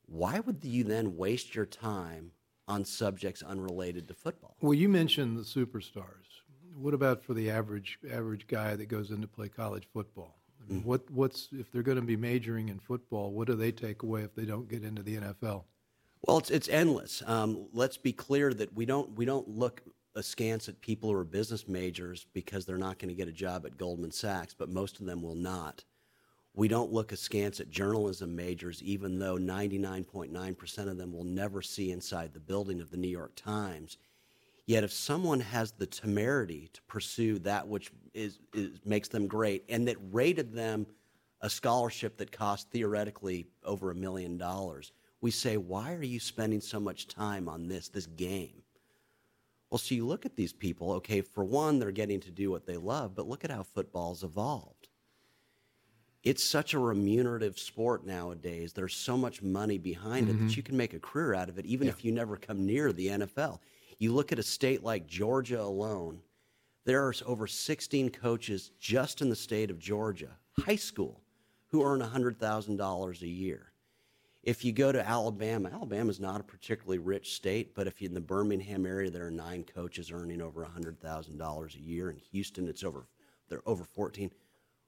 why 0.06 0.38
would 0.40 0.60
you 0.62 0.84
then 0.84 1.16
waste 1.16 1.54
your 1.54 1.66
time 1.66 2.30
on 2.68 2.84
subjects 2.84 3.42
unrelated 3.42 4.06
to 4.08 4.14
football? 4.14 4.56
Well, 4.60 4.74
you 4.74 4.88
mentioned 4.88 5.36
the 5.36 5.42
superstars. 5.42 6.42
What 6.74 6.94
about 6.94 7.22
for 7.22 7.34
the 7.34 7.50
average 7.50 7.98
average 8.10 8.46
guy 8.46 8.76
that 8.76 8.86
goes 8.86 9.10
in 9.10 9.20
to 9.20 9.26
play 9.26 9.48
college 9.48 9.88
football? 9.92 10.41
I 10.68 10.72
mean, 10.72 10.82
what 10.84 11.10
what's 11.10 11.48
if 11.52 11.70
they're 11.70 11.82
going 11.82 11.96
to 11.96 12.02
be 12.02 12.16
majoring 12.16 12.68
in 12.68 12.78
football? 12.78 13.32
What 13.32 13.46
do 13.46 13.54
they 13.54 13.72
take 13.72 14.02
away 14.02 14.22
if 14.22 14.34
they 14.34 14.44
don't 14.44 14.68
get 14.68 14.84
into 14.84 15.02
the 15.02 15.16
NFL? 15.16 15.64
Well, 16.22 16.38
it's 16.38 16.50
it's 16.50 16.68
endless. 16.68 17.22
Um, 17.26 17.66
let's 17.72 17.96
be 17.96 18.12
clear 18.12 18.54
that 18.54 18.74
we 18.74 18.86
don't 18.86 19.16
we 19.16 19.24
don't 19.24 19.48
look 19.48 19.82
askance 20.14 20.68
at 20.68 20.80
people 20.80 21.10
who 21.10 21.16
are 21.16 21.24
business 21.24 21.66
majors 21.66 22.26
because 22.32 22.64
they're 22.64 22.76
not 22.76 22.98
going 22.98 23.08
to 23.08 23.14
get 23.14 23.28
a 23.28 23.32
job 23.32 23.64
at 23.66 23.78
Goldman 23.78 24.12
Sachs, 24.12 24.54
but 24.54 24.68
most 24.68 25.00
of 25.00 25.06
them 25.06 25.22
will 25.22 25.34
not. 25.34 25.84
We 26.54 26.68
don't 26.68 26.92
look 26.92 27.12
askance 27.12 27.60
at 27.60 27.70
journalism 27.70 28.36
majors, 28.36 28.82
even 28.82 29.18
though 29.18 29.38
99.9% 29.38 30.78
of 30.88 30.98
them 30.98 31.12
will 31.12 31.24
never 31.24 31.62
see 31.62 31.90
inside 31.90 32.34
the 32.34 32.40
building 32.40 32.80
of 32.82 32.90
the 32.90 32.98
New 32.98 33.08
York 33.08 33.32
Times 33.36 33.96
Yet, 34.66 34.84
if 34.84 34.92
someone 34.92 35.40
has 35.40 35.72
the 35.72 35.86
temerity 35.86 36.70
to 36.72 36.82
pursue 36.82 37.38
that 37.40 37.66
which 37.66 37.90
is, 38.14 38.38
is, 38.54 38.78
makes 38.84 39.08
them 39.08 39.26
great 39.26 39.64
and 39.68 39.88
that 39.88 39.96
rated 40.12 40.52
them 40.52 40.86
a 41.40 41.50
scholarship 41.50 42.16
that 42.18 42.30
cost 42.30 42.70
theoretically 42.70 43.46
over 43.64 43.90
a 43.90 43.94
million 43.94 44.38
dollars, 44.38 44.92
we 45.20 45.30
say, 45.30 45.56
why 45.56 45.94
are 45.94 46.02
you 46.02 46.20
spending 46.20 46.60
so 46.60 46.78
much 46.78 47.08
time 47.08 47.48
on 47.48 47.66
this, 47.66 47.88
this 47.88 48.06
game? 48.06 48.62
Well, 49.70 49.78
so 49.78 49.94
you 49.94 50.06
look 50.06 50.26
at 50.26 50.36
these 50.36 50.52
people, 50.52 50.92
okay, 50.92 51.22
for 51.22 51.44
one, 51.44 51.78
they're 51.78 51.90
getting 51.90 52.20
to 52.20 52.30
do 52.30 52.50
what 52.50 52.66
they 52.66 52.76
love, 52.76 53.14
but 53.14 53.26
look 53.26 53.44
at 53.44 53.50
how 53.50 53.62
football's 53.62 54.22
evolved. 54.22 54.88
It's 56.22 56.44
such 56.44 56.74
a 56.74 56.78
remunerative 56.78 57.58
sport 57.58 58.06
nowadays. 58.06 58.72
There's 58.72 58.94
so 58.94 59.16
much 59.16 59.42
money 59.42 59.78
behind 59.78 60.26
mm-hmm. 60.26 60.30
it 60.30 60.38
that 60.38 60.44
mm-hmm. 60.44 60.56
you 60.56 60.62
can 60.62 60.76
make 60.76 60.94
a 60.94 61.00
career 61.00 61.34
out 61.34 61.48
of 61.48 61.58
it, 61.58 61.66
even 61.66 61.86
yeah. 61.86 61.94
if 61.94 62.04
you 62.04 62.12
never 62.12 62.36
come 62.36 62.64
near 62.64 62.92
the 62.92 63.08
NFL. 63.08 63.58
You 64.02 64.12
look 64.12 64.32
at 64.32 64.40
a 64.40 64.42
state 64.42 64.82
like 64.82 65.06
Georgia 65.06 65.62
alone, 65.62 66.22
there 66.84 67.06
are 67.06 67.14
over 67.24 67.46
16 67.46 68.10
coaches 68.10 68.72
just 68.80 69.22
in 69.22 69.28
the 69.28 69.36
state 69.36 69.70
of 69.70 69.78
Georgia, 69.78 70.30
high 70.58 70.74
school, 70.74 71.20
who 71.68 71.84
earn 71.84 72.00
$100,000 72.00 73.22
a 73.22 73.28
year. 73.28 73.70
If 74.42 74.64
you 74.64 74.72
go 74.72 74.90
to 74.90 75.08
Alabama, 75.08 75.70
Alabama 75.72 76.10
is 76.10 76.18
not 76.18 76.40
a 76.40 76.42
particularly 76.42 76.98
rich 76.98 77.36
state, 77.36 77.76
but 77.76 77.86
if 77.86 78.02
you're 78.02 78.08
in 78.08 78.14
the 78.14 78.20
Birmingham 78.20 78.86
area, 78.86 79.08
there 79.08 79.28
are 79.28 79.30
nine 79.30 79.62
coaches 79.62 80.10
earning 80.10 80.42
over 80.42 80.64
$100,000 80.64 81.76
a 81.76 81.80
year. 81.80 82.10
In 82.10 82.16
Houston, 82.16 82.66
it's 82.66 82.82
over 82.82 83.06
they're 83.48 83.62
over 83.66 83.84
14. 83.84 84.32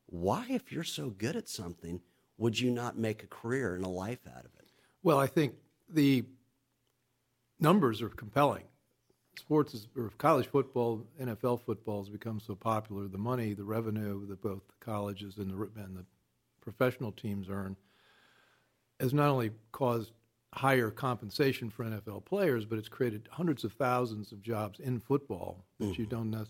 Why, 0.07 0.45
if 0.49 0.73
you're 0.73 0.83
so 0.83 1.11
good 1.11 1.37
at 1.37 1.49
something, 1.49 2.01
would 2.37 2.59
you 2.59 2.73
not 2.73 2.99
make 2.99 3.23
a 3.23 3.29
career 3.29 3.77
and 3.77 3.85
a 3.85 3.89
life 3.89 4.27
out 4.27 4.45
of 4.45 4.51
it? 4.59 4.67
Well, 5.05 5.21
I 5.21 5.29
think 5.29 5.55
the 5.89 6.25
numbers 7.61 8.03
are 8.03 8.09
compelling. 8.09 8.65
Sports 9.39 9.75
is, 9.75 9.89
or 9.97 10.11
college 10.19 10.47
football, 10.47 11.07
NFL 11.21 11.63
football 11.65 12.01
has 12.01 12.09
become 12.09 12.41
so 12.41 12.55
popular. 12.55 13.09
The 13.09 13.19
money, 13.19 13.55
the 13.55 13.65
revenue 13.65 14.27
that 14.27 14.41
both 14.41 14.67
the 14.67 14.85
colleges 14.85 15.39
and 15.39 15.51
the, 15.51 15.83
and 15.83 15.97
the 15.97 16.05
professional 16.61 17.13
teams 17.13 17.49
earn 17.51 17.77
has 19.01 19.13
not 19.13 19.29
only 19.29 19.51
caused 19.73 20.13
higher 20.55 20.91
compensation 20.91 21.69
for 21.69 21.85
NFL 21.85 22.25
players, 22.25 22.65
but 22.65 22.79
it's 22.79 22.89
created 22.89 23.29
hundreds 23.31 23.65
of 23.65 23.73
thousands 23.73 24.31
of 24.31 24.41
jobs 24.41 24.79
in 24.79 25.01
football 25.01 25.65
that 25.79 25.87
mm-hmm. 25.87 26.01
you 26.01 26.07
don't 26.07 26.47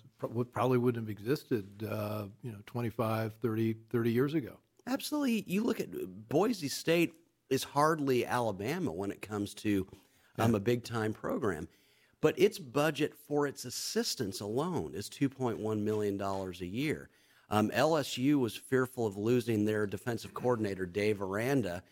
probably 0.52 0.76
wouldn't 0.78 1.02
have 1.02 1.10
existed, 1.10 1.88
uh, 1.90 2.24
you 2.42 2.52
know, 2.52 2.58
25, 2.66 3.32
30, 3.40 3.76
30 3.90 4.12
years 4.12 4.34
ago. 4.34 4.58
Absolutely. 4.86 5.44
You 5.46 5.64
look 5.64 5.80
at 5.80 5.88
Boise 6.28 6.68
State 6.68 7.14
is 7.48 7.64
hardly 7.64 8.26
Alabama 8.26 8.92
when 8.92 9.10
it 9.10 9.22
comes 9.22 9.54
to 9.54 9.86
um, 10.38 10.50
yeah. 10.50 10.56
a 10.58 10.60
big 10.60 10.84
time 10.84 11.14
program, 11.14 11.68
but 12.24 12.38
its 12.38 12.58
budget 12.58 13.14
for 13.14 13.46
its 13.46 13.64
assistants 13.64 14.40
alone 14.40 14.92
is 14.94 15.10
$2.1 15.10 15.78
million 15.78 16.20
a 16.20 16.64
year. 16.64 17.10
Um, 17.50 17.70
LSU 17.70 18.40
was 18.40 18.56
fearful 18.56 19.06
of 19.06 19.16
losing 19.16 19.64
their 19.64 19.86
defensive 19.86 20.32
coordinator, 20.34 20.86
Dave 20.86 21.20
Aranda 21.20 21.82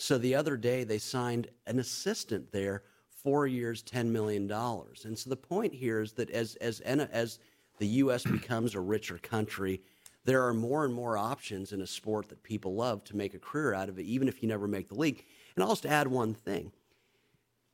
so 0.00 0.16
the 0.16 0.34
other 0.34 0.56
day 0.56 0.82
they 0.82 0.96
signed 0.96 1.48
an 1.66 1.78
assistant 1.78 2.50
there, 2.52 2.84
four 3.10 3.46
years, 3.46 3.82
ten 3.82 4.10
million 4.10 4.46
dollars. 4.46 5.04
And 5.04 5.16
so 5.16 5.28
the 5.28 5.36
point 5.36 5.74
here 5.74 6.00
is 6.00 6.12
that 6.12 6.30
as 6.30 6.54
as 6.56 6.80
as 6.80 7.38
the 7.76 7.86
U.S. 7.86 8.24
becomes 8.24 8.74
a 8.74 8.80
richer 8.80 9.18
country, 9.18 9.82
there 10.24 10.42
are 10.46 10.54
more 10.54 10.86
and 10.86 10.94
more 10.94 11.18
options 11.18 11.72
in 11.72 11.82
a 11.82 11.86
sport 11.86 12.30
that 12.30 12.42
people 12.42 12.74
love 12.74 13.04
to 13.04 13.16
make 13.16 13.34
a 13.34 13.38
career 13.38 13.74
out 13.74 13.90
of 13.90 13.98
it, 13.98 14.06
even 14.06 14.26
if 14.26 14.42
you 14.42 14.48
never 14.48 14.66
make 14.66 14.88
the 14.88 14.94
league. 14.94 15.22
And 15.54 15.62
I'll 15.62 15.70
just 15.70 15.84
add 15.84 16.08
one 16.08 16.32
thing: 16.32 16.72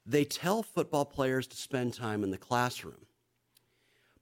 they 0.07 0.25
tell 0.25 0.63
football 0.63 1.05
players 1.05 1.47
to 1.49 1.57
spend 1.57 1.95
time 1.95 2.23
in 2.23 2.31
the 2.31 2.39
classroom. 2.39 3.07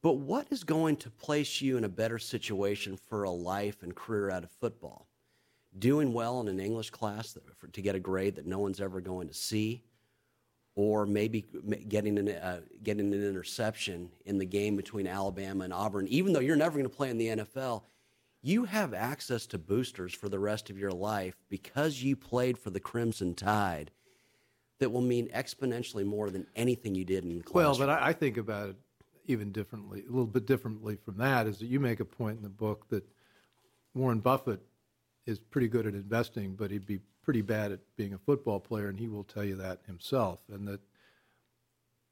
But 0.03 0.15
what 0.15 0.49
is 0.51 0.65
going 0.65 0.97
to 0.97 1.11
place 1.11 1.61
you 1.61 1.77
in 1.77 1.85
a 1.85 1.89
better 1.89 2.19
situation 2.19 2.99
for 3.09 3.23
a 3.23 3.31
life 3.31 3.83
and 3.83 3.95
career 3.95 4.31
out 4.31 4.45
of 4.45 4.51
football? 4.51 5.07
doing 5.79 6.13
well 6.13 6.41
in 6.41 6.49
an 6.49 6.61
English 6.61 6.91
class 6.91 7.37
to 7.73 7.83
get 7.83 7.95
a 7.95 8.01
grade 8.01 8.37
that 8.37 8.47
no 8.47 8.59
one's 8.59 8.81
ever 8.81 9.01
going 9.01 9.29
to 9.29 9.35
see, 9.35 9.83
or 10.77 11.07
maybe 11.07 11.45
getting 11.89 12.19
an, 12.19 12.29
uh, 12.29 12.61
getting 12.83 13.13
an 13.13 13.25
interception 13.25 14.11
in 14.25 14.39
the 14.39 14.45
game 14.45 14.77
between 14.77 15.07
Alabama 15.07 15.65
and 15.65 15.73
Auburn, 15.73 16.07
even 16.09 16.33
though 16.33 16.41
you're 16.41 16.57
never 16.57 16.79
going 16.79 16.89
to 16.89 16.97
play 16.97 17.11
in 17.11 17.19
the 17.19 17.29
NFL, 17.29 17.83
you 18.43 18.65
have 18.65 18.93
access 18.93 19.47
to 19.47 19.59
boosters 19.59 20.13
for 20.13 20.29
the 20.29 20.39
rest 20.39 20.69
of 20.69 20.79
your 20.79 20.91
life 20.91 21.35
because 21.49 22.03
you 22.03 22.15
played 22.15 22.59
for 22.59 22.71
the 22.71 22.81
Crimson 22.81 23.35
Tide 23.35 23.91
that 24.85 24.91
will 24.91 25.01
mean 25.01 25.29
exponentially 25.29 26.05
more 26.05 26.29
than 26.29 26.47
anything 26.55 26.95
you 26.95 27.07
did 27.07 27.25
in 27.25 27.41
class. 27.41 27.55
Well, 27.55 27.79
but 27.79 27.89
I, 27.89 28.09
I 28.09 28.13
think 28.13 28.37
about 28.37 28.69
it 28.69 28.77
even 29.25 29.51
differently, 29.51 30.01
a 30.01 30.11
little 30.11 30.27
bit 30.27 30.45
differently 30.45 30.97
from 31.03 31.17
that, 31.17 31.47
is 31.47 31.59
that 31.61 31.67
you 31.67 31.81
make 31.81 32.01
a 32.01 32.05
point 32.05 32.37
in 32.37 32.43
the 32.43 32.51
book 32.51 32.87
that 32.91 33.03
Warren 33.95 34.21
Buffett 34.21 34.61
is 35.25 35.39
pretty 35.39 35.69
good 35.69 35.87
at 35.87 35.95
investing, 35.95 36.55
but 36.55 36.71
he'd 36.71 36.85
be 36.85 37.01
pretty 37.23 37.41
bad 37.41 37.73
at 37.73 37.81
being 37.97 38.13
a 38.13 38.19
football 38.19 38.61
player, 38.61 38.91
and 38.91 38.99
he 38.99 39.09
will 39.09 39.25
tell 39.25 39.43
you 39.43 39.57
that 39.57 39.81
himself. 39.87 40.41
And 40.53 40.69
that 40.69 40.81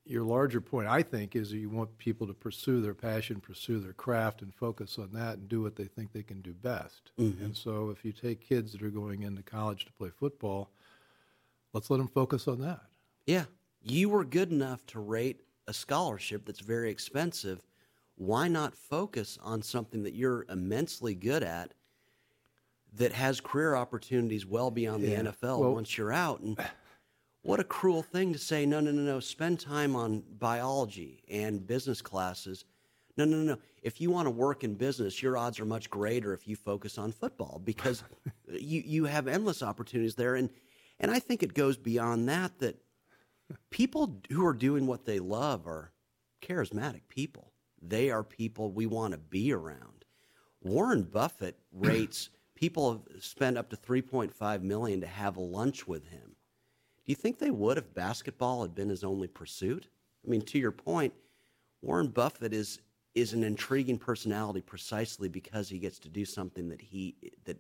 your 0.06 0.24
larger 0.24 0.62
point, 0.62 0.88
I 0.88 1.02
think, 1.02 1.36
is 1.36 1.50
that 1.50 1.58
you 1.58 1.68
want 1.68 1.98
people 1.98 2.26
to 2.26 2.32
pursue 2.32 2.80
their 2.80 2.94
passion, 2.94 3.38
pursue 3.38 3.80
their 3.80 3.92
craft, 3.92 4.40
and 4.40 4.54
focus 4.54 4.98
on 4.98 5.10
that 5.12 5.36
and 5.36 5.48
do 5.50 5.60
what 5.60 5.76
they 5.76 5.84
think 5.84 6.14
they 6.14 6.22
can 6.22 6.40
do 6.40 6.54
best. 6.54 7.12
Mm-hmm. 7.20 7.44
And 7.44 7.54
so, 7.54 7.90
if 7.90 8.02
you 8.06 8.12
take 8.12 8.40
kids 8.40 8.72
that 8.72 8.82
are 8.82 8.88
going 8.88 9.24
into 9.24 9.42
college 9.42 9.84
to 9.84 9.92
play 9.92 10.08
football, 10.08 10.70
let's 11.72 11.90
let 11.90 11.98
them 11.98 12.08
focus 12.08 12.48
on 12.48 12.60
that. 12.60 12.80
Yeah. 13.26 13.44
You 13.82 14.08
were 14.08 14.24
good 14.24 14.50
enough 14.50 14.86
to 14.88 15.00
rate 15.00 15.40
a 15.66 15.72
scholarship 15.72 16.44
that's 16.44 16.60
very 16.60 16.90
expensive. 16.90 17.60
Why 18.16 18.48
not 18.48 18.74
focus 18.74 19.38
on 19.42 19.62
something 19.62 20.02
that 20.04 20.14
you're 20.14 20.44
immensely 20.48 21.14
good 21.14 21.42
at 21.42 21.74
that 22.94 23.12
has 23.12 23.40
career 23.40 23.74
opportunities 23.74 24.44
well 24.46 24.70
beyond 24.70 25.02
yeah. 25.02 25.22
the 25.22 25.30
NFL 25.30 25.60
well, 25.60 25.74
once 25.74 25.96
you're 25.96 26.12
out. 26.12 26.40
And 26.40 26.58
what 27.42 27.58
a 27.58 27.64
cruel 27.64 28.02
thing 28.02 28.32
to 28.32 28.38
say, 28.38 28.66
no, 28.66 28.80
no, 28.80 28.90
no, 28.90 29.02
no, 29.02 29.20
spend 29.20 29.60
time 29.60 29.96
on 29.96 30.22
biology 30.38 31.22
and 31.28 31.66
business 31.66 32.02
classes. 32.02 32.64
No, 33.16 33.24
no, 33.24 33.38
no, 33.38 33.54
no. 33.54 33.58
If 33.82 34.00
you 34.00 34.10
want 34.10 34.26
to 34.26 34.30
work 34.30 34.62
in 34.62 34.74
business, 34.74 35.22
your 35.22 35.36
odds 35.36 35.58
are 35.58 35.64
much 35.64 35.90
greater 35.90 36.32
if 36.34 36.46
you 36.46 36.54
focus 36.54 36.98
on 36.98 37.12
football 37.12 37.60
because 37.64 38.04
you, 38.46 38.82
you 38.84 39.04
have 39.06 39.26
endless 39.26 39.62
opportunities 39.62 40.14
there. 40.14 40.34
And, 40.36 40.50
and 41.02 41.10
I 41.10 41.18
think 41.18 41.42
it 41.42 41.52
goes 41.52 41.76
beyond 41.76 42.28
that, 42.28 42.60
that 42.60 42.80
people 43.70 44.22
who 44.30 44.46
are 44.46 44.54
doing 44.54 44.86
what 44.86 45.04
they 45.04 45.18
love 45.18 45.66
are 45.66 45.92
charismatic 46.40 47.02
people. 47.08 47.52
They 47.82 48.10
are 48.10 48.22
people 48.22 48.70
we 48.70 48.86
want 48.86 49.12
to 49.12 49.18
be 49.18 49.52
around. 49.52 50.04
Warren 50.62 51.02
Buffett 51.02 51.58
rates 51.72 52.30
people 52.54 52.92
have 52.92 53.22
spent 53.22 53.58
up 53.58 53.68
to 53.70 53.76
3.5 53.76 54.62
million 54.62 55.00
to 55.00 55.06
have 55.06 55.36
lunch 55.36 55.88
with 55.88 56.06
him. 56.06 56.36
Do 57.04 57.10
you 57.10 57.16
think 57.16 57.38
they 57.38 57.50
would 57.50 57.78
if 57.78 57.92
basketball 57.92 58.62
had 58.62 58.76
been 58.76 58.88
his 58.88 59.02
only 59.02 59.26
pursuit? 59.26 59.88
I 60.24 60.30
mean, 60.30 60.42
to 60.42 60.58
your 60.60 60.70
point, 60.70 61.12
Warren 61.82 62.08
Buffett 62.08 62.54
is 62.54 62.80
is 63.14 63.34
an 63.34 63.44
intriguing 63.44 63.98
personality 63.98 64.62
precisely 64.62 65.28
because 65.28 65.68
he 65.68 65.78
gets 65.78 65.98
to 65.98 66.08
do 66.08 66.24
something 66.24 66.68
that 66.68 66.80
he 66.80 67.16
that 67.44 67.58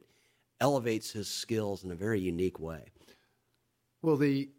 elevates 0.60 1.10
his 1.10 1.28
skills 1.28 1.82
in 1.82 1.90
a 1.90 1.96
very 1.96 2.20
unique 2.20 2.60
way. 2.60 2.84
Well, 4.02 4.16
the 4.16 4.50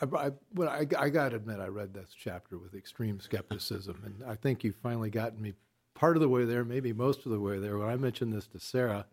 I, 0.00 0.04
I, 0.16 0.30
well, 0.54 0.68
I, 0.68 0.86
I 0.98 1.08
got 1.08 1.30
to 1.30 1.36
admit, 1.36 1.60
I 1.60 1.66
read 1.68 1.94
this 1.94 2.14
chapter 2.16 2.58
with 2.58 2.74
extreme 2.74 3.20
skepticism, 3.20 4.02
and 4.04 4.30
I 4.30 4.34
think 4.34 4.64
you've 4.64 4.76
finally 4.76 5.10
gotten 5.10 5.40
me 5.40 5.54
part 5.94 6.16
of 6.16 6.22
the 6.22 6.28
way 6.28 6.44
there, 6.44 6.64
maybe 6.64 6.92
most 6.92 7.24
of 7.24 7.32
the 7.32 7.40
way 7.40 7.58
there. 7.58 7.78
When 7.78 7.88
I 7.88 7.96
mentioned 7.96 8.32
this 8.32 8.46
to 8.48 8.58
Sarah, 8.58 9.06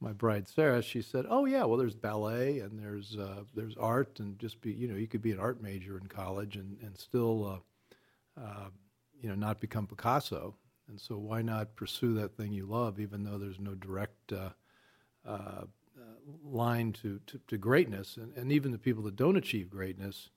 my 0.00 0.12
bride 0.12 0.46
Sarah, 0.48 0.82
she 0.82 1.02
said, 1.02 1.26
"Oh 1.28 1.44
yeah, 1.46 1.64
well 1.64 1.78
there's 1.78 1.94
ballet 1.94 2.60
and 2.60 2.78
there's 2.78 3.16
uh, 3.16 3.42
there's 3.54 3.76
art 3.76 4.20
and 4.20 4.38
just 4.38 4.60
be 4.60 4.72
you 4.72 4.86
know 4.86 4.94
you 4.94 5.08
could 5.08 5.22
be 5.22 5.32
an 5.32 5.40
art 5.40 5.60
major 5.60 5.98
in 5.98 6.06
college 6.06 6.56
and 6.56 6.76
and 6.82 6.96
still 6.96 7.62
uh, 8.36 8.40
uh, 8.40 8.68
you 9.20 9.28
know 9.28 9.34
not 9.34 9.60
become 9.60 9.86
Picasso. 9.86 10.54
And 10.88 11.00
so 11.00 11.18
why 11.18 11.42
not 11.42 11.76
pursue 11.76 12.14
that 12.14 12.36
thing 12.36 12.52
you 12.52 12.64
love, 12.64 13.00
even 13.00 13.24
though 13.24 13.38
there's 13.38 13.60
no 13.60 13.74
direct 13.74 14.32
uh, 14.32 14.50
uh, 15.26 15.64
line 16.44 16.92
to, 16.94 17.20
to, 17.26 17.40
to 17.48 17.58
greatness? 17.58 18.16
And, 18.16 18.36
and 18.36 18.52
even 18.52 18.72
the 18.72 18.78
people 18.78 19.02
that 19.04 19.16
don't 19.16 19.36
achieve 19.36 19.70
greatness, 19.70 20.30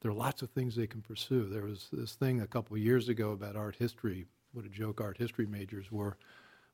there 0.00 0.10
are 0.10 0.14
lots 0.14 0.42
of 0.42 0.50
things 0.50 0.76
they 0.76 0.86
can 0.86 1.02
pursue. 1.02 1.48
There 1.48 1.64
was 1.64 1.88
this 1.92 2.14
thing 2.14 2.40
a 2.40 2.46
couple 2.46 2.76
of 2.76 2.82
years 2.82 3.08
ago 3.08 3.32
about 3.32 3.56
art 3.56 3.76
history 3.78 4.26
what 4.56 4.64
a 4.64 4.70
joke 4.70 5.00
art 5.02 5.18
history 5.18 5.46
majors 5.46 5.92
were. 5.92 6.16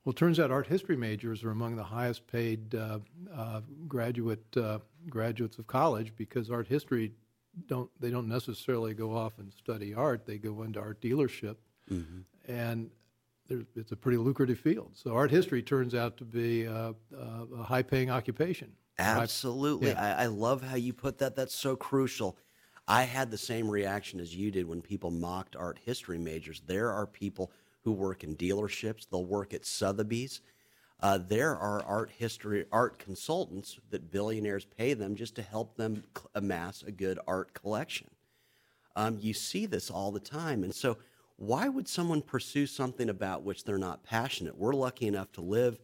Well, 0.04 0.12
it 0.12 0.16
turns 0.16 0.38
out 0.38 0.50
art 0.50 0.66
history 0.66 0.96
majors 0.96 1.44
are 1.44 1.50
among 1.50 1.76
the 1.76 1.84
highest 1.84 2.26
paid 2.28 2.74
uh, 2.74 3.00
uh, 3.34 3.60
graduate 3.88 4.44
uh, 4.56 4.78
graduates 5.10 5.58
of 5.58 5.66
college 5.66 6.12
because 6.16 6.50
art 6.50 6.68
history 6.68 7.12
don't 7.66 7.90
they 8.00 8.10
don't 8.10 8.28
necessarily 8.28 8.94
go 8.94 9.14
off 9.16 9.38
and 9.38 9.52
study 9.52 9.94
art. 9.94 10.26
They 10.26 10.38
go 10.38 10.62
into 10.62 10.80
art 10.80 11.00
dealership, 11.00 11.56
mm-hmm. 11.90 12.20
and 12.50 12.90
it's 13.48 13.92
a 13.92 13.96
pretty 13.96 14.18
lucrative 14.18 14.58
field. 14.58 14.92
So 14.94 15.14
art 15.14 15.30
history 15.30 15.62
turns 15.62 15.94
out 15.94 16.16
to 16.18 16.24
be 16.24 16.66
uh, 16.66 16.92
uh, 17.14 17.46
a 17.58 17.62
high 17.62 17.82
paying 17.82 18.10
occupation. 18.10 18.72
Absolutely, 18.98 19.88
yeah. 19.88 20.16
I, 20.18 20.24
I 20.24 20.26
love 20.26 20.62
how 20.62 20.76
you 20.76 20.92
put 20.92 21.18
that. 21.18 21.34
That's 21.34 21.54
so 21.54 21.76
crucial. 21.76 22.36
I 22.86 23.02
had 23.02 23.30
the 23.30 23.38
same 23.38 23.68
reaction 23.68 24.20
as 24.20 24.34
you 24.34 24.50
did 24.50 24.68
when 24.68 24.82
people 24.82 25.10
mocked 25.10 25.56
art 25.56 25.78
history 25.84 26.18
majors. 26.18 26.62
There 26.66 26.90
are 26.90 27.06
people 27.06 27.52
who 27.84 27.92
work 27.92 28.24
in 28.24 28.36
dealerships. 28.36 29.06
They'll 29.08 29.24
work 29.24 29.54
at 29.54 29.64
Sotheby's. 29.64 30.40
Uh, 31.00 31.18
there 31.18 31.56
are 31.56 31.84
art 31.84 32.10
history 32.16 32.64
art 32.70 32.98
consultants 32.98 33.78
that 33.90 34.12
billionaires 34.12 34.64
pay 34.64 34.94
them 34.94 35.16
just 35.16 35.34
to 35.34 35.42
help 35.42 35.76
them 35.76 36.04
amass 36.34 36.82
a 36.82 36.92
good 36.92 37.18
art 37.26 37.52
collection. 37.54 38.08
Um, 38.94 39.18
you 39.20 39.32
see 39.32 39.66
this 39.66 39.90
all 39.90 40.12
the 40.12 40.20
time, 40.20 40.62
and 40.62 40.74
so 40.74 40.98
why 41.36 41.68
would 41.68 41.88
someone 41.88 42.22
pursue 42.22 42.66
something 42.66 43.08
about 43.08 43.42
which 43.42 43.64
they're 43.64 43.78
not 43.78 44.04
passionate? 44.04 44.56
We're 44.56 44.74
lucky 44.74 45.06
enough 45.06 45.32
to 45.32 45.40
live 45.40 45.78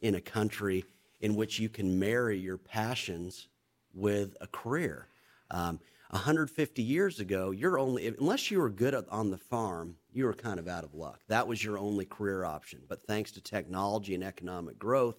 in 0.00 0.14
a 0.14 0.20
country 0.20 0.84
in 1.20 1.36
which 1.36 1.58
you 1.58 1.68
can 1.68 1.98
marry 1.98 2.38
your 2.38 2.58
passions 2.58 3.48
with 3.94 4.36
a 4.40 4.46
career. 4.46 5.08
Um, 5.50 5.80
150 6.10 6.82
years 6.82 7.20
ago, 7.20 7.50
you're 7.50 7.78
only, 7.78 8.06
unless 8.06 8.50
you 8.50 8.60
were 8.60 8.70
good 8.70 8.94
at, 8.94 9.08
on 9.08 9.30
the 9.30 9.38
farm, 9.38 9.96
you 10.12 10.26
were 10.26 10.34
kind 10.34 10.58
of 10.58 10.68
out 10.68 10.84
of 10.84 10.94
luck. 10.94 11.20
That 11.28 11.48
was 11.48 11.64
your 11.64 11.78
only 11.78 12.04
career 12.04 12.44
option. 12.44 12.80
But 12.88 13.06
thanks 13.06 13.32
to 13.32 13.40
technology 13.40 14.14
and 14.14 14.22
economic 14.22 14.78
growth, 14.78 15.16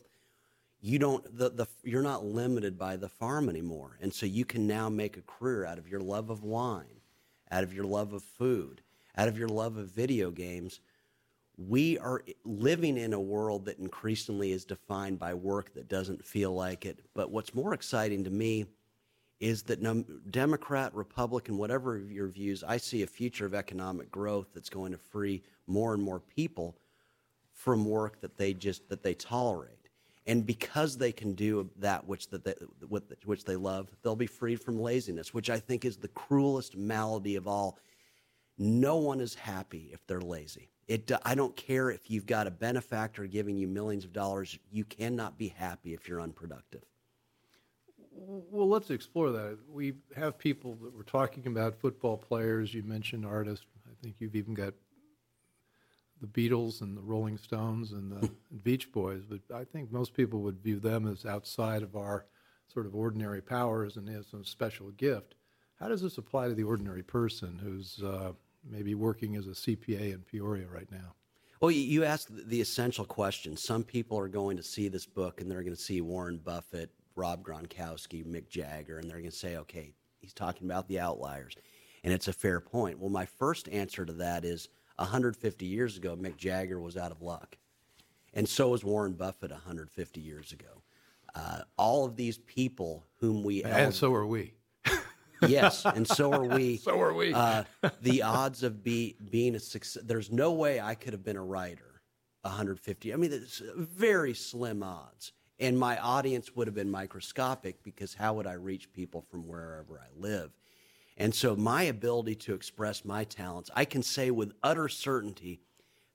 you 0.86 1.00
don't 1.00 1.24
the, 1.36 1.50
the 1.50 1.68
you're 1.84 2.04
not 2.04 2.24
limited 2.24 2.77
by 2.77 2.96
the 2.96 3.10
farm 3.10 3.50
anymore 3.50 3.98
and 4.01 4.13
so 4.13 4.25
you 4.27 4.46
can 4.46 4.68
now 4.68 4.88
make 4.88 5.18
a 5.18 5.22
career 5.22 5.65
out 5.65 5.80
of 5.80 5.88
your 5.88 6.00
love 6.00 6.30
of 6.30 6.44
wine 6.44 7.01
out 7.50 7.63
of 7.63 7.74
your 7.74 7.86
love 7.86 8.13
of 8.13 8.22
food 8.22 8.82
out 9.17 9.27
of 9.27 9.38
your 9.38 9.48
love 9.48 9.77
of 9.77 9.88
video 9.88 10.31
games 10.31 10.79
we 11.57 11.98
are 12.00 12.22
living 12.43 12.98
in 12.98 13.13
a 13.13 13.19
world 13.19 13.63
that 13.65 13.79
increasingly 13.79 14.51
is 14.51 14.65
defined 14.65 15.17
by 15.17 15.34
work 15.34 15.74
that 15.74 15.88
doesn't 15.88 16.24
feel 16.24 16.53
like 16.53 16.86
it 16.86 17.00
but 17.13 17.31
what's 17.31 17.53
more 17.53 17.74
exciting 17.74 18.24
to 18.24 18.29
me 18.29 18.65
is 19.39 19.63
that 19.63 19.81
no, 19.81 20.03
democrat 20.31 20.93
republican 20.93 21.57
whatever 21.57 21.98
your 21.98 22.27
views 22.27 22.63
i 22.63 22.77
see 22.77 23.03
a 23.03 23.07
future 23.07 23.45
of 23.45 23.53
economic 23.53 24.12
growth 24.12 24.48
that's 24.53 24.69
going 24.69 24.91
to 24.91 24.98
free 24.98 25.41
more 25.67 25.93
and 25.93 26.03
more 26.03 26.19
people 26.19 26.75
from 27.53 27.86
work 27.86 28.19
that 28.22 28.38
they 28.38 28.53
just 28.53 28.88
that 28.89 29.01
they 29.01 29.13
tolerate 29.13 29.86
and 30.27 30.45
because 30.45 30.98
they 30.98 31.12
can 31.12 31.34
do 31.34 31.69
that 31.77 32.05
which 32.07 32.29
that 32.29 32.43
they, 32.43 32.53
which 33.25 33.43
they 33.43 33.55
love, 33.55 33.89
they'll 34.01 34.15
be 34.15 34.25
freed 34.25 34.60
from 34.60 34.79
laziness, 34.79 35.34
which 35.34 35.50
I 35.50 35.60
think 35.60 35.86
is 35.86 35.98
the 35.98 36.07
cruelest 36.10 36.75
malady 36.75 37.36
of 37.36 37.48
all. 37.48 37.77
No 38.57 38.97
one 38.97 39.19
is 39.19 39.35
happy 39.35 39.89
if 39.91 40.05
they're 40.07 40.21
lazy. 40.21 40.69
It, 40.88 41.12
I 41.24 41.35
don't 41.35 41.55
care 41.55 41.89
if 41.89 42.09
you've 42.12 42.25
got 42.25 42.47
a 42.47 42.51
benefactor 42.51 43.25
giving 43.25 43.57
you 43.57 43.67
millions 43.67 44.05
of 44.05 44.13
dollars. 44.13 44.57
You 44.71 44.85
cannot 44.85 45.38
be 45.38 45.47
happy 45.47 45.93
if 45.93 46.07
you're 46.07 46.21
unproductive. 46.21 46.83
Well, 48.12 48.69
let's 48.69 48.91
explore 48.91 49.31
that. 49.31 49.57
We 49.69 49.95
have 50.15 50.38
people 50.38 50.75
that 50.83 50.95
we're 50.95 51.03
talking 51.03 51.47
about 51.47 51.79
football 51.79 52.17
players. 52.17 52.74
You 52.74 52.83
mentioned 52.83 53.25
artists. 53.25 53.65
I 53.88 53.93
think 54.01 54.15
you've 54.19 54.35
even 54.35 54.53
got 54.53 54.74
the 56.21 56.27
Beatles 56.27 56.81
and 56.81 56.95
the 56.95 57.01
Rolling 57.01 57.38
Stones 57.38 57.91
and 57.91 58.12
the 58.12 58.29
Beach 58.63 58.91
Boys, 58.91 59.24
but 59.27 59.41
I 59.53 59.65
think 59.65 59.91
most 59.91 60.13
people 60.13 60.41
would 60.41 60.62
view 60.62 60.79
them 60.79 61.07
as 61.07 61.25
outside 61.25 61.83
of 61.83 61.95
our 61.95 62.25
sort 62.67 62.85
of 62.85 62.95
ordinary 62.95 63.41
powers 63.41 63.97
and 63.97 64.07
as 64.09 64.27
some 64.27 64.45
special 64.45 64.91
gift. 64.91 65.35
How 65.79 65.89
does 65.89 66.01
this 66.01 66.17
apply 66.17 66.47
to 66.47 66.55
the 66.55 66.63
ordinary 66.63 67.03
person 67.03 67.59
who's 67.62 68.01
uh, 68.01 68.31
maybe 68.69 68.95
working 68.95 69.36
as 69.36 69.48
a 69.48 69.51
CPA 69.51 70.13
in 70.13 70.19
Peoria 70.19 70.67
right 70.67 70.91
now? 70.91 71.15
Well, 71.62 71.72
you 71.72 72.03
asked 72.03 72.29
the 72.31 72.62
essential 72.62 73.05
question. 73.05 73.55
Some 73.55 73.84
people 73.84 74.19
are 74.19 74.27
going 74.27 74.57
to 74.57 74.63
see 74.63 74.88
this 74.88 75.05
book 75.05 75.39
and 75.39 75.50
they're 75.50 75.63
going 75.63 75.75
to 75.75 75.81
see 75.81 76.01
Warren 76.01 76.38
Buffett, 76.38 76.91
Rob 77.15 77.43
Gronkowski, 77.43 78.25
Mick 78.25 78.50
Jagger, 78.50 79.00
and 79.00 79.10
they're 79.10 79.19
going 79.19 79.31
to 79.31 79.36
say, 79.36 79.57
okay, 79.57 79.93
he's 80.19 80.34
talking 80.34 80.67
about 80.69 80.88
the 80.88 81.00
outliers. 81.00 81.55
And 82.03 82.13
it's 82.13 82.27
a 82.27 82.34
fair 82.34 82.60
point. 82.60 83.00
Well, 83.00 83.10
my 83.10 83.25
first 83.25 83.69
answer 83.69 84.05
to 84.05 84.13
that 84.13 84.45
is 84.45 84.67
150 84.98 85.65
years 85.65 85.98
ago, 85.98 86.15
Mick 86.15 86.38
Jagger 86.38 86.79
was 86.79 86.98
out 86.98 87.12
of 87.12 87.22
luck. 87.22 87.57
And 88.34 88.48
so 88.48 88.69
was 88.69 88.84
Warren 88.84 89.13
Buffett 89.13 89.51
150 89.51 90.22
years 90.22 90.51
ago. 90.51 90.84
Uh, 91.34 91.62
all 91.77 92.05
of 92.05 92.15
these 92.15 92.38
people 92.38 93.05
whom 93.19 93.43
we. 93.43 93.63
And 93.63 93.93
so 93.93 94.13
are 94.13 94.27
we. 94.27 94.53
Yes, 95.48 95.86
and 95.86 96.08
so 96.08 96.32
are 96.32 96.46
we. 96.46 96.77
so 96.84 97.00
are 97.00 97.13
we. 97.13 97.34
uh, 97.34 97.63
the 98.01 98.22
odds 98.22 98.63
of 98.63 98.84
be, 98.84 99.15
being 99.30 99.56
a 99.56 99.60
success, 99.60 100.04
there's 100.04 100.32
no 100.32 100.54
way 100.54 100.80
I 100.80 100.96
could 100.96 101.13
have 101.13 101.24
been 101.24 101.38
a 101.38 101.44
writer 101.44 102.01
150. 102.42 103.13
I 103.13 103.15
mean, 103.18 103.34
it's 103.34 103.62
very 103.75 104.34
slim 104.34 104.84
odds. 104.84 105.34
And 105.58 105.80
my 105.80 105.98
audience 105.98 106.54
would 106.56 106.68
have 106.68 106.75
been 106.75 106.92
microscopic 106.92 107.82
because 107.82 108.13
how 108.13 108.34
would 108.34 108.46
I 108.46 108.54
reach 108.54 108.92
people 108.92 109.22
from 109.22 109.48
wherever 109.48 110.00
I 110.00 110.08
live? 110.18 110.51
And 111.18 111.34
so, 111.34 111.56
my 111.56 111.84
ability 111.84 112.36
to 112.36 112.54
express 112.54 113.06
my 113.06 113.24
talents, 113.24 113.70
I 113.74 113.86
can 113.86 114.04
say 114.04 114.32
with 114.32 114.51
utter 114.62 114.89
certainty 114.89 115.62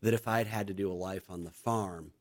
that 0.03 0.12
if 0.12 0.29
I'd 0.29 0.47
had 0.47 0.67
to 0.67 0.75
do 0.75 0.93
a 0.93 0.95
life 0.95 1.31
on 1.31 1.45
the 1.45 1.50
farm, 1.50 2.12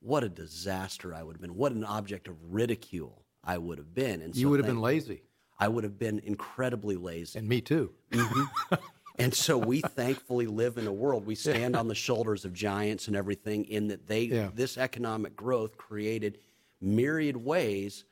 what 0.00 0.22
a 0.22 0.28
disaster 0.28 1.14
I 1.14 1.22
would 1.22 1.34
have 1.34 1.40
been. 1.40 1.56
What 1.56 1.72
an 1.72 1.84
object 1.84 2.28
of 2.28 2.36
ridicule 2.52 3.24
I 3.42 3.58
would 3.58 3.78
have 3.78 3.92
been. 3.92 4.22
And 4.22 4.34
so 4.34 4.40
you 4.40 4.48
would 4.48 4.60
have 4.60 4.66
been 4.66 4.80
lazy. 4.80 5.22
I 5.62 5.68
would 5.68 5.84
have 5.84 5.96
been 5.96 6.20
incredibly 6.24 6.96
lazy. 6.96 7.38
And 7.38 7.48
me 7.48 7.60
too. 7.60 7.92
Mm-hmm. 8.10 8.74
and 9.20 9.32
so 9.32 9.56
we 9.56 9.80
thankfully 9.80 10.48
live 10.48 10.76
in 10.76 10.88
a 10.88 10.92
world 10.92 11.24
we 11.24 11.36
stand 11.36 11.74
yeah. 11.74 11.78
on 11.80 11.86
the 11.86 11.94
shoulders 11.94 12.44
of 12.44 12.52
giants 12.52 13.06
and 13.06 13.14
everything 13.14 13.64
in 13.66 13.86
that 13.86 14.08
they 14.08 14.22
yeah. 14.22 14.50
this 14.52 14.76
economic 14.76 15.36
growth 15.36 15.76
created 15.76 16.38
myriad 16.80 17.36
ways 17.36 18.04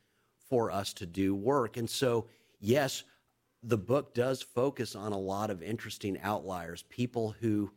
for 0.48 0.70
us 0.70 0.92
to 0.92 1.06
do 1.06 1.34
work. 1.34 1.76
And 1.76 1.90
so 1.90 2.26
yes, 2.60 3.02
the 3.64 3.76
book 3.76 4.14
does 4.14 4.40
focus 4.42 4.94
on 4.94 5.10
a 5.10 5.18
lot 5.18 5.50
of 5.50 5.60
interesting 5.60 6.20
outliers, 6.22 6.84
people 6.88 7.34
who 7.40 7.72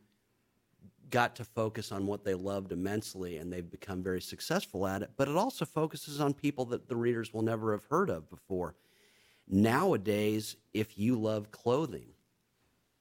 got 1.10 1.36
to 1.38 1.44
focus 1.44 1.92
on 1.92 2.06
what 2.06 2.24
they 2.24 2.36
loved 2.36 2.72
immensely 2.72 3.38
and 3.38 3.52
they've 3.52 3.72
become 3.72 4.04
very 4.04 4.22
successful 4.22 4.86
at 4.86 5.02
it, 5.02 5.10
but 5.18 5.28
it 5.28 5.36
also 5.36 5.66
focuses 5.66 6.22
on 6.22 6.32
people 6.32 6.66
that 6.66 6.88
the 6.88 6.96
readers 6.96 7.34
will 7.34 7.42
never 7.42 7.72
have 7.72 7.86
heard 7.86 8.12
of 8.12 8.30
before. 8.30 8.76
Nowadays, 9.48 10.56
if 10.74 10.98
you 10.98 11.20
love 11.20 11.52
clothing, 11.52 12.08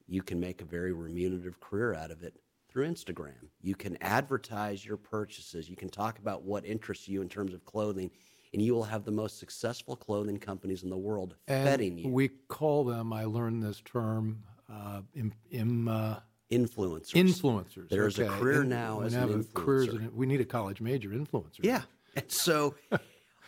you 0.06 0.22
can 0.22 0.40
make 0.40 0.60
a 0.60 0.64
very 0.64 0.92
remunerative 0.92 1.60
career 1.60 1.94
out 1.94 2.10
of 2.10 2.22
it 2.22 2.34
through 2.68 2.88
Instagram. 2.88 3.48
You 3.60 3.74
can 3.74 3.96
advertise 4.02 4.84
your 4.84 4.96
purchases. 4.96 5.68
You 5.68 5.76
can 5.76 5.88
talk 5.88 6.18
about 6.18 6.42
what 6.42 6.64
interests 6.64 7.08
you 7.08 7.22
in 7.22 7.28
terms 7.28 7.54
of 7.54 7.64
clothing 7.64 8.10
and 8.52 8.62
you 8.62 8.74
will 8.74 8.84
have 8.84 9.04
the 9.04 9.10
most 9.10 9.38
successful 9.38 9.96
clothing 9.96 10.38
companies 10.38 10.82
in 10.82 10.90
the 10.90 10.96
world 10.96 11.36
and 11.48 11.66
fetting 11.66 11.98
you. 11.98 12.08
We 12.08 12.28
call 12.48 12.84
them, 12.84 13.12
I 13.12 13.24
learned 13.24 13.62
this 13.62 13.80
term, 13.80 14.42
uh, 14.70 15.00
im, 15.14 15.32
im, 15.50 15.88
uh, 15.88 16.16
influencers. 16.50 17.12
Influencers. 17.12 17.88
There's 17.88 18.18
okay. 18.18 18.28
a 18.28 18.38
career 18.38 18.64
now 18.64 19.00
as 19.00 19.14
an 19.14 19.42
influencer. 19.42 20.12
We 20.12 20.26
need 20.26 20.40
a 20.40 20.44
college 20.44 20.80
major 20.80 21.10
influencer. 21.10 21.60
Yeah. 21.62 21.82
And 22.14 22.30
so 22.30 22.74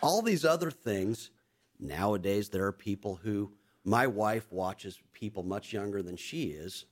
all 0.03 0.23
these 0.23 0.45
other 0.45 0.71
things, 0.71 1.31
nowadays 1.79 2.49
there 2.49 2.65
are 2.65 2.73
people 2.73 3.17
who, 3.23 3.53
my 3.85 4.07
wife 4.07 4.51
watches 4.51 5.01
people 5.13 5.43
much 5.43 5.73
younger 5.73 6.03
than 6.03 6.17
she 6.17 6.45
is 6.45 6.87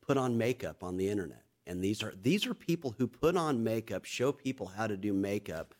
put 0.00 0.16
on 0.16 0.36
makeup 0.36 0.82
on 0.82 0.96
the 0.96 1.08
internet. 1.08 1.44
And 1.66 1.82
these 1.82 2.02
are 2.02 2.12
these 2.20 2.46
are 2.46 2.54
people 2.54 2.94
who 2.98 3.06
put 3.06 3.36
on 3.36 3.62
makeup, 3.62 4.04
show 4.04 4.32
people 4.32 4.66
how 4.66 4.88
to 4.88 4.96
do 4.96 5.12
makeup 5.12 5.74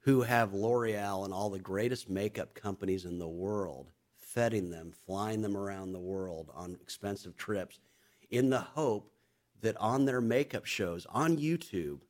who 0.00 0.20
have 0.20 0.52
L'Oreal 0.52 1.24
and 1.24 1.34
all 1.34 1.50
the 1.50 1.58
greatest 1.58 2.08
makeup 2.08 2.54
companies 2.54 3.06
in 3.06 3.18
the 3.18 3.26
world 3.26 3.90
feting 4.18 4.70
them, 4.70 4.92
flying 5.06 5.40
them 5.40 5.56
around 5.56 5.92
the 5.92 5.98
world 5.98 6.50
on 6.54 6.76
expensive 6.82 7.36
trips 7.36 7.80
in 8.30 8.50
the 8.50 8.60
hope 8.60 9.10
that 9.62 9.76
on 9.78 10.04
their 10.04 10.20
makeup 10.20 10.66
shows 10.66 11.06
on 11.08 11.38
YouTube 11.38 12.00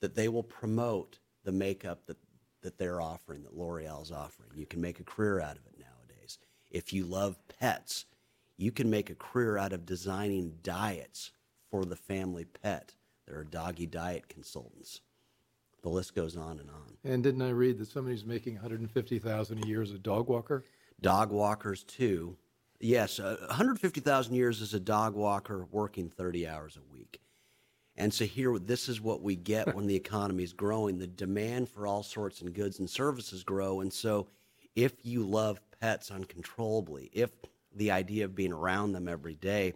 that 0.00 0.14
they 0.14 0.28
will 0.28 0.42
promote 0.42 1.18
the 1.44 1.52
makeup 1.52 2.06
that, 2.06 2.18
that 2.62 2.78
they're 2.78 3.00
offering, 3.00 3.42
that 3.42 3.56
L'Oreal's 3.56 4.10
offering. 4.10 4.50
You 4.54 4.66
can 4.66 4.80
make 4.80 5.00
a 5.00 5.04
career 5.04 5.40
out 5.40 5.56
of 5.56 5.66
it 5.66 5.78
nowadays. 5.78 6.38
If 6.70 6.92
you 6.92 7.04
love 7.04 7.38
pets, 7.60 8.06
you 8.56 8.72
can 8.72 8.90
make 8.90 9.10
a 9.10 9.14
career 9.14 9.58
out 9.58 9.72
of 9.72 9.86
designing 9.86 10.58
diets 10.62 11.32
for 11.70 11.84
the 11.84 11.96
family 11.96 12.44
pet. 12.44 12.94
There 13.26 13.38
are 13.38 13.44
doggy 13.44 13.86
diet 13.86 14.28
consultants. 14.28 15.00
The 15.82 15.88
list 15.88 16.14
goes 16.14 16.36
on 16.36 16.58
and 16.58 16.70
on. 16.70 16.96
And 17.04 17.22
didn't 17.22 17.42
I 17.42 17.50
read 17.50 17.78
that 17.78 17.88
somebody's 17.88 18.24
making 18.24 18.54
150,000 18.54 19.64
a 19.64 19.66
year 19.66 19.82
as 19.82 19.92
a 19.92 19.98
dog 19.98 20.28
walker? 20.28 20.64
Dog 21.00 21.30
walkers 21.30 21.84
too. 21.84 22.36
Yes, 22.80 23.18
uh, 23.18 23.36
150,000 23.48 24.34
years 24.34 24.60
as 24.60 24.74
a 24.74 24.80
dog 24.80 25.14
walker 25.14 25.66
working 25.70 26.08
30 26.08 26.46
hours 26.46 26.76
a 26.76 26.92
week. 26.92 27.20
And 27.98 28.12
so 28.12 28.24
here, 28.24 28.58
this 28.58 28.88
is 28.88 29.00
what 29.00 29.22
we 29.22 29.36
get 29.36 29.74
when 29.74 29.86
the 29.86 29.94
economy 29.94 30.44
is 30.44 30.52
growing. 30.52 30.98
The 30.98 31.06
demand 31.06 31.68
for 31.68 31.86
all 31.86 32.02
sorts 32.02 32.42
of 32.42 32.52
goods 32.52 32.78
and 32.78 32.88
services 32.88 33.42
grow. 33.42 33.80
And 33.80 33.92
so 33.92 34.26
if 34.74 34.92
you 35.02 35.24
love 35.24 35.60
pets 35.80 36.10
uncontrollably, 36.10 37.10
if 37.12 37.30
the 37.74 37.90
idea 37.90 38.26
of 38.26 38.34
being 38.34 38.52
around 38.52 38.92
them 38.92 39.08
every 39.08 39.34
day 39.34 39.72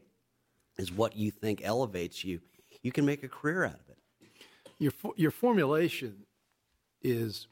is 0.77 0.93
what 0.93 1.17
you 1.17 1.31
think 1.31 1.63
elevates 1.65 2.25
you, 2.25 2.41
you 2.83 2.93
can 2.93 3.07
make 3.07 3.23
a 3.23 3.29
career 3.29 3.65
out 3.65 3.75
of 3.75 3.89
it 3.89 3.91
your 4.81 4.93
your 5.15 5.31
formulation 5.31 6.25
is 7.03 7.47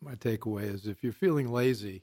my 0.00 0.14
takeaway 0.14 0.72
is 0.72 0.86
if 0.86 1.02
you're 1.02 1.12
feeling 1.12 1.52
lazy 1.52 2.02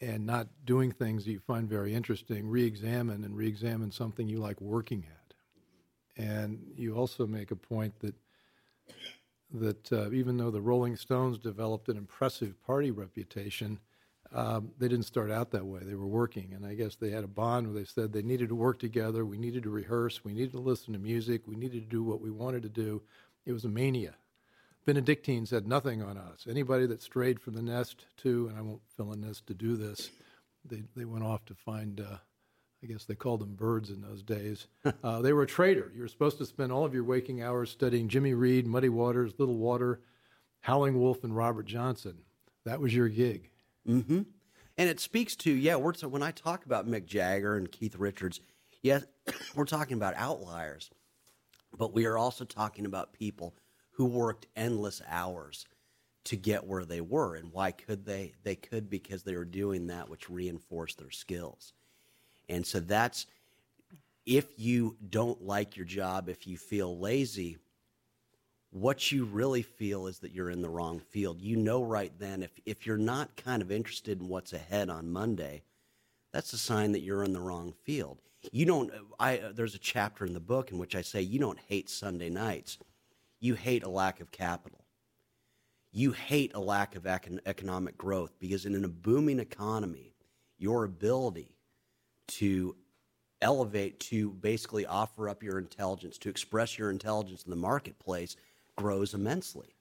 and 0.00 0.24
not 0.24 0.46
doing 0.64 0.92
things 0.92 1.24
that 1.24 1.32
you 1.32 1.40
find 1.40 1.68
very 1.68 1.94
interesting, 1.94 2.46
re-examine 2.46 3.24
and 3.24 3.36
re-examine 3.36 3.90
something 3.90 4.28
you 4.28 4.38
like 4.38 4.60
working 4.60 5.06
at. 5.10 5.23
And 6.16 6.58
you 6.76 6.96
also 6.96 7.26
make 7.26 7.50
a 7.50 7.56
point 7.56 7.98
that 8.00 8.14
that 9.52 9.92
uh, 9.92 10.10
even 10.10 10.36
though 10.36 10.50
the 10.50 10.60
Rolling 10.60 10.96
Stones 10.96 11.38
developed 11.38 11.88
an 11.88 11.96
impressive 11.96 12.60
party 12.66 12.90
reputation, 12.90 13.78
um, 14.32 14.72
they 14.78 14.88
didn't 14.88 15.04
start 15.04 15.30
out 15.30 15.52
that 15.52 15.64
way. 15.64 15.80
They 15.82 15.94
were 15.94 16.08
working, 16.08 16.52
and 16.54 16.66
I 16.66 16.74
guess 16.74 16.96
they 16.96 17.10
had 17.10 17.22
a 17.22 17.28
bond 17.28 17.68
where 17.68 17.80
they 17.80 17.84
said 17.84 18.12
they 18.12 18.22
needed 18.22 18.48
to 18.48 18.56
work 18.56 18.80
together. 18.80 19.24
We 19.24 19.38
needed 19.38 19.62
to 19.62 19.70
rehearse. 19.70 20.24
We 20.24 20.32
needed 20.32 20.52
to 20.52 20.58
listen 20.58 20.92
to 20.92 20.98
music. 20.98 21.42
We 21.46 21.54
needed 21.54 21.84
to 21.84 21.88
do 21.88 22.02
what 22.02 22.20
we 22.20 22.30
wanted 22.30 22.62
to 22.64 22.68
do. 22.68 23.02
It 23.46 23.52
was 23.52 23.64
a 23.64 23.68
mania. 23.68 24.14
Benedictines 24.86 25.50
had 25.50 25.68
nothing 25.68 26.02
on 26.02 26.18
us. 26.18 26.46
Anybody 26.50 26.86
that 26.86 27.00
strayed 27.00 27.40
from 27.40 27.54
the 27.54 27.62
nest 27.62 28.06
to, 28.18 28.48
and 28.48 28.58
I 28.58 28.62
won't 28.62 28.82
fill 28.96 29.12
in 29.12 29.20
this 29.20 29.40
to 29.42 29.54
do 29.54 29.76
this, 29.76 30.10
they, 30.64 30.82
they 30.96 31.04
went 31.04 31.24
off 31.24 31.44
to 31.46 31.54
find, 31.54 32.00
uh, 32.00 32.18
I 32.84 32.86
guess 32.86 33.04
they 33.04 33.14
called 33.14 33.40
them 33.40 33.54
birds 33.54 33.88
in 33.88 34.02
those 34.02 34.22
days. 34.22 34.66
uh, 35.02 35.22
they 35.22 35.32
were 35.32 35.42
a 35.42 35.46
trader. 35.46 35.90
You 35.94 36.02
were 36.02 36.08
supposed 36.08 36.36
to 36.38 36.44
spend 36.44 36.70
all 36.70 36.84
of 36.84 36.92
your 36.92 37.04
waking 37.04 37.42
hours 37.42 37.70
studying 37.70 38.08
Jimmy 38.08 38.34
Reed, 38.34 38.66
Muddy 38.66 38.90
Waters, 38.90 39.32
Little 39.38 39.56
Walter, 39.56 40.00
Howling 40.60 41.00
Wolf, 41.00 41.24
and 41.24 41.34
Robert 41.34 41.64
Johnson. 41.64 42.18
That 42.66 42.80
was 42.80 42.94
your 42.94 43.08
gig. 43.08 43.50
Mm-hmm. 43.88 44.22
And 44.76 44.90
it 44.90 45.00
speaks 45.00 45.34
to 45.36 45.50
yeah. 45.50 45.76
We're 45.76 45.94
when 45.94 46.22
I 46.22 46.32
talk 46.32 46.66
about 46.66 46.86
Mick 46.86 47.06
Jagger 47.06 47.56
and 47.56 47.70
Keith 47.70 47.96
Richards, 47.96 48.40
yes, 48.82 49.04
we're 49.54 49.64
talking 49.64 49.96
about 49.96 50.14
outliers, 50.16 50.90
but 51.78 51.94
we 51.94 52.04
are 52.04 52.18
also 52.18 52.44
talking 52.44 52.84
about 52.84 53.12
people 53.14 53.54
who 53.92 54.04
worked 54.04 54.46
endless 54.56 55.00
hours 55.08 55.64
to 56.24 56.36
get 56.36 56.66
where 56.66 56.84
they 56.84 57.00
were. 57.00 57.36
And 57.36 57.52
why 57.52 57.70
could 57.70 58.04
they? 58.04 58.34
They 58.42 58.56
could 58.56 58.90
because 58.90 59.22
they 59.22 59.36
were 59.36 59.44
doing 59.44 59.86
that 59.86 60.10
which 60.10 60.28
reinforced 60.28 60.98
their 60.98 61.10
skills. 61.10 61.72
And 62.48 62.66
so 62.66 62.80
that's 62.80 63.26
if 64.26 64.46
you 64.58 64.96
don't 65.10 65.42
like 65.42 65.76
your 65.76 65.86
job, 65.86 66.28
if 66.28 66.46
you 66.46 66.56
feel 66.56 66.98
lazy, 66.98 67.58
what 68.70 69.12
you 69.12 69.24
really 69.24 69.62
feel 69.62 70.06
is 70.06 70.18
that 70.18 70.32
you're 70.32 70.50
in 70.50 70.62
the 70.62 70.68
wrong 70.68 70.98
field. 70.98 71.40
You 71.40 71.56
know 71.56 71.82
right 71.82 72.12
then 72.18 72.42
if 72.42 72.50
if 72.66 72.86
you're 72.86 72.96
not 72.96 73.36
kind 73.36 73.62
of 73.62 73.70
interested 73.70 74.20
in 74.20 74.28
what's 74.28 74.52
ahead 74.52 74.90
on 74.90 75.12
Monday, 75.12 75.62
that's 76.32 76.52
a 76.52 76.58
sign 76.58 76.92
that 76.92 77.02
you're 77.02 77.22
in 77.22 77.32
the 77.32 77.40
wrong 77.40 77.72
field. 77.84 78.18
You 78.50 78.66
don't 78.66 78.90
I 79.20 79.36
there's 79.54 79.76
a 79.76 79.78
chapter 79.78 80.24
in 80.26 80.34
the 80.34 80.40
book 80.40 80.72
in 80.72 80.78
which 80.78 80.96
I 80.96 81.02
say 81.02 81.20
you 81.22 81.38
don't 81.38 81.60
hate 81.68 81.88
Sunday 81.88 82.30
nights. 82.30 82.78
You 83.38 83.54
hate 83.54 83.84
a 83.84 83.88
lack 83.88 84.20
of 84.20 84.32
capital. 84.32 84.84
You 85.92 86.10
hate 86.10 86.52
a 86.54 86.60
lack 86.60 86.96
of 86.96 87.04
econ- 87.04 87.38
economic 87.46 87.96
growth 87.96 88.32
because 88.40 88.66
in 88.66 88.84
a 88.84 88.88
booming 88.88 89.38
economy, 89.38 90.14
your 90.58 90.82
ability 90.82 91.53
to 92.26 92.76
elevate 93.42 94.00
to 94.00 94.30
basically 94.30 94.86
offer 94.86 95.28
up 95.28 95.42
your 95.42 95.58
intelligence, 95.58 96.18
to 96.18 96.28
express 96.28 96.78
your 96.78 96.90
intelligence 96.90 97.44
in 97.44 97.50
the 97.50 97.56
marketplace 97.56 98.36
grows 98.76 99.14
immensely. 99.14 99.74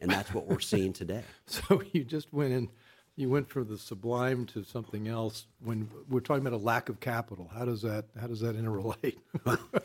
And 0.00 0.10
that's 0.10 0.32
what 0.32 0.46
we're 0.46 0.60
seeing 0.60 0.92
today. 0.92 1.24
So 1.46 1.82
you 1.92 2.04
just 2.04 2.32
went 2.32 2.52
in, 2.52 2.68
you 3.16 3.28
went 3.28 3.48
from 3.48 3.68
the 3.68 3.78
sublime 3.78 4.46
to 4.46 4.62
something 4.62 5.08
else. 5.08 5.46
When 5.64 5.88
we're 6.08 6.20
talking 6.20 6.46
about 6.46 6.58
a 6.58 6.62
lack 6.62 6.88
of 6.88 7.00
capital, 7.00 7.50
how 7.52 7.64
does 7.64 7.82
that 7.82 8.04
how 8.20 8.26
does 8.26 8.40
that 8.40 8.56
interrelate? 8.56 9.16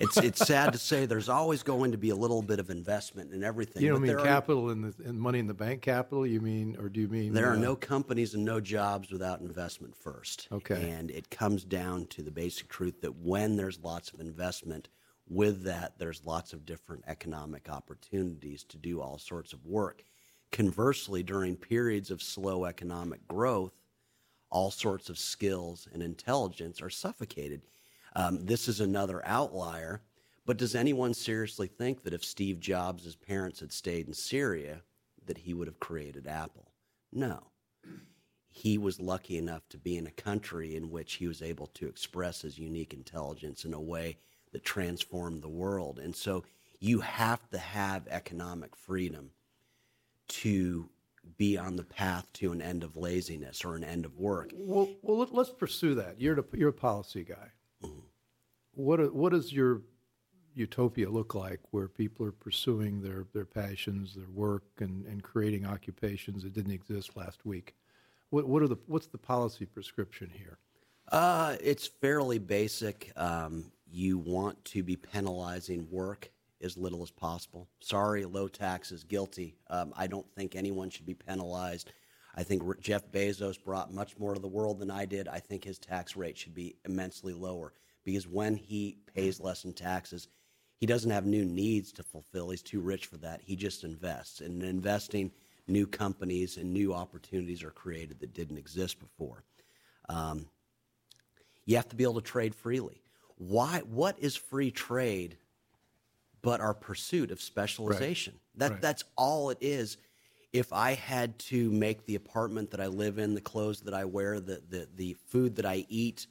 it's 0.00 0.16
it's 0.16 0.46
sad 0.46 0.72
to 0.72 0.78
say 0.78 1.06
there's 1.06 1.28
always 1.28 1.62
going 1.62 1.92
to 1.92 1.98
be 1.98 2.10
a 2.10 2.16
little 2.16 2.42
bit 2.42 2.58
of 2.58 2.70
investment 2.70 3.32
in 3.32 3.44
everything. 3.44 3.82
You 3.82 3.90
don't 3.90 4.02
mean 4.02 4.18
capital 4.18 4.70
and 4.70 4.84
the 4.84 5.08
and 5.08 5.18
money 5.18 5.38
in 5.38 5.46
the 5.46 5.54
bank 5.54 5.82
capital. 5.82 6.26
You 6.26 6.40
mean, 6.40 6.76
or 6.78 6.88
do 6.88 7.00
you 7.00 7.08
mean 7.08 7.32
there 7.32 7.50
uh, 7.50 7.54
are 7.54 7.56
no 7.56 7.76
companies 7.76 8.34
and 8.34 8.44
no 8.44 8.60
jobs 8.60 9.10
without 9.10 9.40
investment 9.40 9.96
first? 9.96 10.48
Okay, 10.50 10.90
and 10.90 11.10
it 11.10 11.30
comes 11.30 11.64
down 11.64 12.06
to 12.06 12.22
the 12.22 12.30
basic 12.30 12.68
truth 12.68 13.00
that 13.02 13.16
when 13.16 13.56
there's 13.56 13.78
lots 13.80 14.12
of 14.12 14.20
investment 14.20 14.88
with 15.28 15.62
that, 15.64 15.98
there's 15.98 16.24
lots 16.24 16.52
of 16.52 16.66
different 16.66 17.04
economic 17.06 17.68
opportunities 17.70 18.64
to 18.64 18.76
do 18.76 19.00
all 19.00 19.18
sorts 19.18 19.52
of 19.52 19.64
work. 19.64 20.04
Conversely, 20.52 21.22
during 21.22 21.56
periods 21.56 22.10
of 22.10 22.22
slow 22.22 22.64
economic 22.64 23.26
growth, 23.26 23.72
all 24.50 24.70
sorts 24.70 25.08
of 25.08 25.18
skills 25.18 25.88
and 25.92 26.02
intelligence 26.02 26.80
are 26.80 26.90
suffocated. 26.90 27.62
Um, 28.14 28.44
this 28.44 28.68
is 28.68 28.80
another 28.80 29.22
outlier, 29.26 30.02
but 30.46 30.56
does 30.56 30.74
anyone 30.74 31.14
seriously 31.14 31.66
think 31.66 32.02
that 32.02 32.14
if 32.14 32.24
Steve 32.24 32.60
Jobs' 32.60 33.16
parents 33.16 33.60
had 33.60 33.72
stayed 33.72 34.06
in 34.06 34.14
Syria, 34.14 34.82
that 35.26 35.38
he 35.38 35.54
would 35.54 35.66
have 35.66 35.80
created 35.80 36.26
Apple? 36.26 36.70
No. 37.12 37.44
He 38.50 38.78
was 38.78 39.00
lucky 39.00 39.36
enough 39.36 39.68
to 39.70 39.78
be 39.78 39.96
in 39.96 40.06
a 40.06 40.12
country 40.12 40.76
in 40.76 40.90
which 40.90 41.14
he 41.14 41.26
was 41.26 41.42
able 41.42 41.66
to 41.68 41.88
express 41.88 42.42
his 42.42 42.58
unique 42.58 42.94
intelligence 42.94 43.64
in 43.64 43.74
a 43.74 43.80
way 43.80 44.18
that 44.52 44.64
transformed 44.64 45.42
the 45.42 45.48
world. 45.48 45.98
And 45.98 46.14
so 46.14 46.44
you 46.78 47.00
have 47.00 47.48
to 47.50 47.58
have 47.58 48.06
economic 48.08 48.76
freedom 48.76 49.30
to 50.28 50.88
be 51.36 51.58
on 51.58 51.76
the 51.76 51.84
path 51.84 52.32
to 52.34 52.52
an 52.52 52.62
end 52.62 52.84
of 52.84 52.96
laziness 52.96 53.64
or 53.64 53.74
an 53.74 53.82
end 53.82 54.04
of 54.04 54.18
work. 54.18 54.50
Well, 54.54 54.88
well 55.02 55.26
let's 55.32 55.50
pursue 55.50 55.94
that. 55.96 56.20
You're, 56.20 56.36
the, 56.36 56.44
you're 56.52 56.68
a 56.68 56.72
policy 56.72 57.24
guy. 57.24 57.50
What, 58.74 59.14
what 59.14 59.32
does 59.32 59.52
your 59.52 59.82
utopia 60.54 61.08
look 61.10 61.34
like 61.34 61.60
where 61.70 61.88
people 61.88 62.26
are 62.26 62.32
pursuing 62.32 63.02
their, 63.02 63.26
their 63.32 63.44
passions, 63.44 64.14
their 64.14 64.30
work, 64.32 64.64
and, 64.78 65.04
and 65.06 65.22
creating 65.22 65.66
occupations 65.66 66.42
that 66.42 66.52
didn't 66.52 66.72
exist 66.72 67.16
last 67.16 67.44
week? 67.44 67.74
What, 68.30 68.48
what 68.48 68.62
are 68.62 68.68
the, 68.68 68.78
what's 68.86 69.06
the 69.06 69.18
policy 69.18 69.66
prescription 69.66 70.30
here? 70.32 70.58
Uh, 71.12 71.56
it's 71.62 71.86
fairly 71.86 72.38
basic. 72.38 73.12
Um, 73.16 73.70
you 73.90 74.18
want 74.18 74.64
to 74.66 74.82
be 74.82 74.96
penalizing 74.96 75.86
work 75.90 76.30
as 76.60 76.76
little 76.76 77.02
as 77.02 77.10
possible. 77.10 77.68
Sorry, 77.80 78.24
low 78.24 78.48
taxes, 78.48 79.04
guilty. 79.04 79.54
Um, 79.68 79.92
I 79.96 80.06
don't 80.06 80.26
think 80.34 80.56
anyone 80.56 80.90
should 80.90 81.06
be 81.06 81.14
penalized. 81.14 81.92
I 82.36 82.42
think 82.42 82.80
Jeff 82.80 83.10
Bezos 83.12 83.62
brought 83.62 83.92
much 83.92 84.18
more 84.18 84.34
to 84.34 84.40
the 84.40 84.48
world 84.48 84.80
than 84.80 84.90
I 84.90 85.04
did. 85.04 85.28
I 85.28 85.38
think 85.38 85.64
his 85.64 85.78
tax 85.78 86.16
rate 86.16 86.36
should 86.36 86.54
be 86.54 86.76
immensely 86.84 87.32
lower 87.32 87.72
because 88.04 88.26
when 88.26 88.56
he 88.56 88.98
pays 89.14 89.40
less 89.40 89.64
in 89.64 89.72
taxes, 89.72 90.28
he 90.76 90.86
doesn't 90.86 91.10
have 91.10 91.26
new 91.26 91.44
needs 91.44 91.92
to 91.92 92.02
fulfill. 92.02 92.50
He's 92.50 92.62
too 92.62 92.80
rich 92.80 93.06
for 93.06 93.16
that. 93.18 93.40
He 93.42 93.56
just 93.56 93.84
invests. 93.84 94.40
And 94.40 94.62
in 94.62 94.68
investing, 94.68 95.30
new 95.68 95.86
companies 95.86 96.56
and 96.56 96.72
new 96.72 96.92
opportunities 96.92 97.62
are 97.62 97.70
created 97.70 98.20
that 98.20 98.34
didn't 98.34 98.58
exist 98.58 98.98
before. 98.98 99.44
Um, 100.08 100.46
you 101.64 101.76
have 101.76 101.88
to 101.88 101.96
be 101.96 102.04
able 102.04 102.14
to 102.14 102.20
trade 102.20 102.54
freely 102.54 103.00
why 103.36 103.82
what 103.90 104.18
is 104.18 104.36
free 104.36 104.70
trade 104.70 105.36
but 106.42 106.60
our 106.60 106.74
pursuit 106.74 107.30
of 107.30 107.40
specialization 107.40 108.34
right. 108.34 108.58
that 108.58 108.70
right. 108.72 108.80
that's 108.80 109.04
all 109.16 109.50
it 109.50 109.58
is 109.60 109.96
if 110.54 110.72
i 110.72 110.94
had 110.94 111.36
to 111.38 111.70
make 111.72 112.06
the 112.06 112.14
apartment 112.14 112.70
that 112.70 112.80
i 112.80 112.86
live 112.86 113.18
in 113.18 113.34
the 113.34 113.40
clothes 113.40 113.80
that 113.80 113.92
i 113.92 114.04
wear 114.04 114.40
the 114.40 114.62
the, 114.70 114.88
the 114.96 115.14
food 115.26 115.56
that 115.56 115.66
i 115.66 115.84
eat 115.90 116.26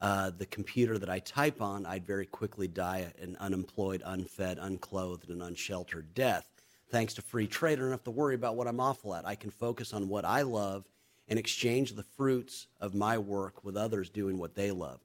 uh, 0.00 0.30
the 0.38 0.46
computer 0.46 0.96
that 0.96 1.10
i 1.10 1.18
type 1.18 1.60
on 1.60 1.84
i'd 1.86 2.06
very 2.06 2.24
quickly 2.24 2.68
die 2.68 3.12
an 3.20 3.36
unemployed 3.40 4.02
unfed 4.06 4.58
unclothed 4.60 5.28
and 5.28 5.42
unsheltered 5.42 6.14
death. 6.14 6.46
Thanks 6.90 7.14
to 7.14 7.22
free 7.22 7.48
trade 7.48 7.78
i 7.78 7.82
don't 7.82 7.90
have 7.90 8.04
to 8.04 8.10
worry 8.10 8.36
about 8.36 8.56
what 8.56 8.68
i'm 8.68 8.80
awful 8.80 9.14
at. 9.14 9.26
I 9.26 9.34
can 9.34 9.50
focus 9.50 9.92
on 9.92 10.08
what 10.08 10.24
i 10.24 10.42
love 10.42 10.88
and 11.28 11.38
exchange 11.38 11.94
the 11.94 12.02
fruits 12.02 12.68
of 12.80 12.94
my 12.94 13.18
work 13.18 13.64
with 13.64 13.76
others 13.76 14.10
doing 14.10 14.38
what 14.38 14.54
they 14.54 14.70
love. 14.70 15.00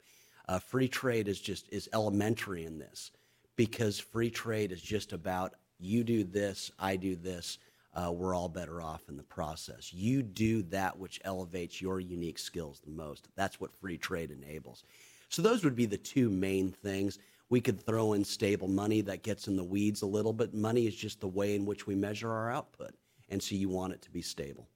Uh, 0.48 0.60
free 0.60 0.88
trade 0.88 1.28
is 1.28 1.40
just 1.40 1.68
is 1.72 1.90
elementary 1.94 2.66
in 2.66 2.78
this 2.78 3.12
because 3.56 4.00
free 4.00 4.30
trade 4.30 4.72
is 4.72 4.82
just 4.82 5.14
about 5.14 5.56
you 5.80 6.04
do 6.04 6.24
this, 6.24 6.72
I 6.78 6.98
do 6.98 7.16
this. 7.16 7.58
Uh, 7.94 8.12
we're 8.12 8.36
all 8.36 8.50
better 8.50 8.82
off 8.82 9.02
in 9.10 9.18
the 9.18 9.24
process. 9.24 9.92
You 9.92 10.22
do 10.22 10.62
that 10.64 10.98
which 10.98 11.20
elevates 11.26 11.82
your 11.82 12.00
unique 12.00 12.38
skills 12.38 12.80
the 12.84 12.92
most. 12.92 13.28
That's 13.36 13.60
what 13.60 13.72
free 13.72 13.98
trade 13.98 14.32
enables. 14.32 14.84
So, 15.30 15.42
those 15.42 15.64
would 15.64 15.76
be 15.76 15.86
the 15.86 15.98
two 15.98 16.30
main 16.30 16.72
things. 16.72 17.20
We 17.50 17.62
could 17.62 17.84
throw 17.84 18.14
in 18.14 18.24
stable 18.24 18.68
money 18.68 19.02
that 19.02 19.24
gets 19.24 19.48
in 19.48 19.56
the 19.56 19.64
weeds 19.64 20.04
a 20.04 20.08
little, 20.08 20.34
but 20.34 20.54
money 20.54 20.86
is 20.86 20.96
just 20.96 21.20
the 21.20 21.28
way 21.28 21.56
in 21.56 21.66
which 21.66 21.88
we 21.88 21.96
measure 21.96 22.32
our 22.32 22.52
output. 22.52 22.92
And 23.30 23.42
so, 23.42 23.56
you 23.56 23.70
want 23.70 23.94
it 23.94 24.02
to 24.04 24.12
be 24.12 24.22
stable. 24.22 24.68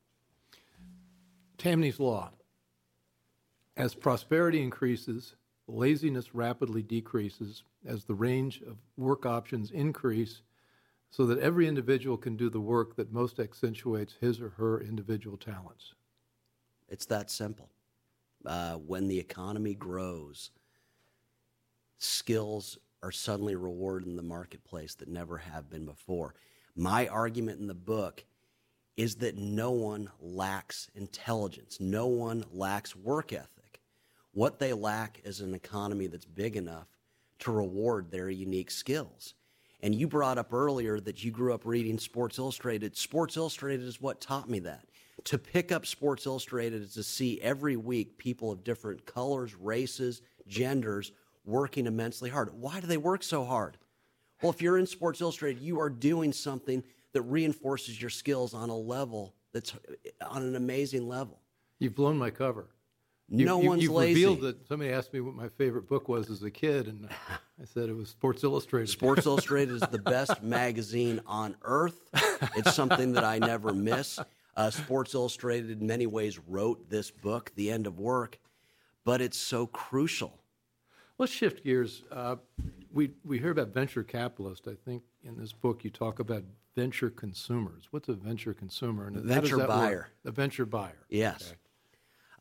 Tamny's 1.57 1.99
Law. 1.99 2.31
As 3.77 3.95
prosperity 3.95 4.61
increases, 4.61 5.35
laziness 5.67 6.35
rapidly 6.35 6.81
decreases 6.81 7.63
as 7.85 8.05
the 8.05 8.13
range 8.13 8.61
of 8.61 8.77
work 8.97 9.25
options 9.25 9.71
increase 9.71 10.41
so 11.13 11.27
that 11.27 11.37
every 11.37 11.67
individual 11.67 12.17
can 12.17 12.35
do 12.35 12.49
the 12.49 12.59
work 12.59 12.95
that 12.95 13.13
most 13.13 13.39
accentuates 13.39 14.15
his 14.19 14.41
or 14.41 14.49
her 14.49 14.81
individual 14.81 15.37
talents. 15.37 15.93
It's 16.89 17.05
that 17.05 17.29
simple. 17.29 17.69
Uh, 18.43 18.77
when 18.77 19.07
the 19.07 19.19
economy 19.19 19.75
grows, 19.75 20.49
skills 21.99 22.79
are 23.03 23.11
suddenly 23.11 23.55
rewarded 23.55 24.07
in 24.07 24.15
the 24.15 24.23
marketplace 24.23 24.95
that 24.95 25.07
never 25.07 25.37
have 25.37 25.69
been 25.69 25.85
before. 25.85 26.33
My 26.75 27.07
argument 27.09 27.59
in 27.59 27.67
the 27.67 27.75
book 27.75 28.25
is 28.97 29.13
that 29.17 29.37
no 29.37 29.69
one 29.69 30.09
lacks 30.19 30.89
intelligence, 30.95 31.79
no 31.79 32.07
one 32.07 32.43
lacks 32.51 32.95
work 32.95 33.31
ethic. 33.31 33.81
What 34.31 34.57
they 34.57 34.73
lack 34.73 35.21
is 35.23 35.41
an 35.41 35.53
economy 35.53 36.07
that's 36.07 36.25
big 36.25 36.55
enough 36.55 36.87
to 37.39 37.51
reward 37.51 38.09
their 38.09 38.31
unique 38.31 38.71
skills. 38.71 39.35
And 39.83 39.93
you 39.93 40.07
brought 40.07 40.37
up 40.37 40.53
earlier 40.53 41.01
that 41.01 41.25
you 41.25 41.29
grew 41.29 41.53
up 41.53 41.65
reading 41.65 41.99
Sports 41.99 42.39
Illustrated. 42.39 42.95
Sports 42.95 43.35
Illustrated 43.35 43.85
is 43.85 43.99
what 43.99 44.21
taught 44.21 44.49
me 44.49 44.59
that. 44.59 44.85
To 45.25 45.37
pick 45.37 45.73
up 45.73 45.85
Sports 45.85 46.25
Illustrated 46.25 46.81
is 46.81 46.93
to 46.93 47.03
see 47.03 47.41
every 47.41 47.75
week 47.75 48.17
people 48.17 48.49
of 48.49 48.63
different 48.63 49.05
colors, 49.05 49.53
races, 49.55 50.21
genders 50.47 51.11
working 51.43 51.85
immensely 51.85 52.29
hard. 52.29 52.53
Why 52.53 52.79
do 52.79 52.87
they 52.87 52.95
work 52.95 53.23
so 53.23 53.43
hard? 53.43 53.77
Well, 54.41 54.53
if 54.53 54.61
you're 54.61 54.77
in 54.77 54.87
Sports 54.87 55.19
Illustrated, 55.19 55.61
you 55.61 55.81
are 55.81 55.89
doing 55.89 56.31
something 56.31 56.81
that 57.11 57.21
reinforces 57.23 57.99
your 57.99 58.09
skills 58.09 58.53
on 58.53 58.69
a 58.69 58.77
level 58.77 59.35
that's 59.51 59.73
on 60.25 60.43
an 60.43 60.55
amazing 60.55 61.09
level. 61.09 61.41
You've 61.79 61.95
blown 61.95 62.17
my 62.17 62.29
cover. 62.29 62.69
You, 63.29 63.45
no 63.45 63.61
you, 63.61 63.69
one's 63.69 63.83
you've 63.83 63.91
lazy. 63.93 64.25
revealed 64.25 64.41
that 64.41 64.67
somebody 64.67 64.91
asked 64.91 65.13
me 65.13 65.21
what 65.21 65.33
my 65.33 65.49
favorite 65.49 65.87
book 65.87 66.07
was 66.07 66.29
as 66.29 66.43
a 66.43 66.51
kid, 66.51 66.87
and 66.87 67.07
I 67.61 67.65
said 67.65 67.89
it 67.89 67.95
was 67.95 68.09
Sports 68.09 68.43
Illustrated. 68.43 68.89
Sports 68.89 69.25
Illustrated 69.25 69.75
is 69.75 69.81
the 69.81 69.97
best 69.99 70.43
magazine 70.43 71.21
on 71.25 71.55
earth. 71.63 71.99
It's 72.55 72.75
something 72.75 73.13
that 73.13 73.23
I 73.23 73.39
never 73.39 73.73
miss. 73.73 74.19
Uh, 74.55 74.69
Sports 74.69 75.15
Illustrated, 75.15 75.81
in 75.81 75.87
many 75.87 76.05
ways, 76.05 76.37
wrote 76.47 76.89
this 76.89 77.09
book, 77.09 77.51
The 77.55 77.71
End 77.71 77.87
of 77.87 77.97
Work, 77.97 78.39
but 79.03 79.19
it's 79.21 79.37
so 79.37 79.65
crucial. 79.65 80.39
Let's 81.17 81.31
shift 81.31 81.63
gears. 81.63 82.03
Uh, 82.11 82.35
we 82.91 83.11
we 83.23 83.39
hear 83.39 83.51
about 83.51 83.69
venture 83.69 84.03
capitalists. 84.03 84.67
I 84.67 84.75
think 84.85 85.03
in 85.23 85.37
this 85.37 85.53
book 85.53 85.83
you 85.83 85.89
talk 85.89 86.19
about 86.19 86.43
venture 86.75 87.09
consumers. 87.09 87.87
What's 87.91 88.09
a 88.09 88.13
venture 88.13 88.53
consumer? 88.53 89.07
And 89.07 89.17
Venture 89.17 89.57
that 89.57 89.57
work? 89.57 89.67
buyer. 89.67 90.07
A 90.25 90.31
venture 90.31 90.65
buyer. 90.65 91.05
Yes. 91.09 91.49
Okay. 91.49 91.57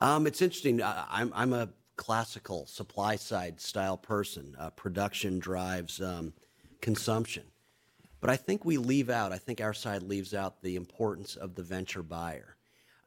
Um, 0.02 0.26
it's 0.26 0.42
interesting. 0.42 0.82
I, 0.82 1.06
I'm, 1.08 1.32
I'm 1.32 1.52
a 1.52 1.68
classical 1.94 2.66
supply 2.66 3.14
side 3.14 3.60
style 3.60 3.96
person. 3.96 4.56
Uh, 4.58 4.70
production 4.70 5.38
drives 5.38 6.02
um, 6.02 6.32
consumption. 6.80 7.44
But 8.20 8.28
I 8.28 8.34
think 8.34 8.64
we 8.64 8.78
leave 8.78 9.10
out, 9.10 9.30
I 9.30 9.38
think 9.38 9.60
our 9.60 9.72
side 9.72 10.02
leaves 10.02 10.34
out 10.34 10.60
the 10.60 10.74
importance 10.74 11.36
of 11.36 11.54
the 11.54 11.62
venture 11.62 12.02
buyer. 12.02 12.56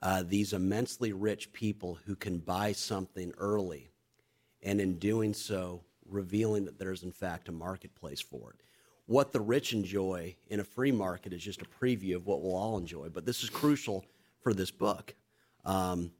Uh, 0.01 0.23
these 0.25 0.53
immensely 0.53 1.11
rich 1.11 1.51
people 1.51 1.99
who 2.05 2.15
can 2.15 2.37
buy 2.37 2.71
something 2.71 3.33
early 3.37 3.89
and 4.63 4.79
in 4.79 4.97
doing 4.97 5.33
so, 5.33 5.83
revealing 6.07 6.63
that 6.63 6.79
there's 6.79 7.03
in 7.03 7.11
fact 7.11 7.49
a 7.49 7.51
marketplace 7.51 8.21
for 8.21 8.51
it. 8.51 8.61
What 9.05 9.33
the 9.33 9.41
rich 9.41 9.73
enjoy 9.73 10.37
in 10.47 10.61
a 10.61 10.63
free 10.63 10.93
market 10.93 11.33
is 11.33 11.43
just 11.43 11.61
a 11.61 11.65
preview 11.65 12.15
of 12.15 12.25
what 12.25 12.41
we'll 12.41 12.55
all 12.55 12.77
enjoy, 12.77 13.09
but 13.09 13.25
this 13.25 13.43
is 13.43 13.49
crucial 13.49 14.05
for 14.39 14.53
this 14.53 14.71
book. 14.71 15.13
Um, 15.65 16.11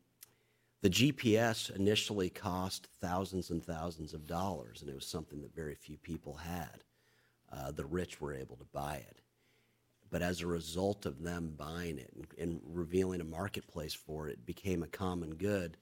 the 0.81 0.89
GPS 0.89 1.75
initially 1.75 2.29
cost 2.29 2.87
thousands 3.01 3.49
and 3.49 3.63
thousands 3.63 4.13
of 4.13 4.27
dollars, 4.27 4.81
and 4.81 4.89
it 4.89 4.95
was 4.95 5.07
something 5.07 5.41
that 5.41 5.55
very 5.55 5.75
few 5.75 5.97
people 5.97 6.35
had. 6.35 6.83
Uh, 7.51 7.71
the 7.71 7.85
rich 7.85 8.19
were 8.19 8.33
able 8.33 8.55
to 8.57 8.65
buy 8.73 8.95
it. 8.95 9.21
But 10.11 10.21
as 10.21 10.41
a 10.41 10.47
result 10.47 11.05
of 11.05 11.23
them 11.23 11.53
buying 11.57 11.97
it 11.97 12.11
and, 12.15 12.27
and 12.37 12.61
revealing 12.65 13.21
a 13.21 13.25
marketplace 13.25 13.93
for 13.93 14.27
it, 14.27 14.33
it 14.33 14.45
became 14.45 14.83
a 14.83 14.87
common 14.87 15.35
good 15.35 15.77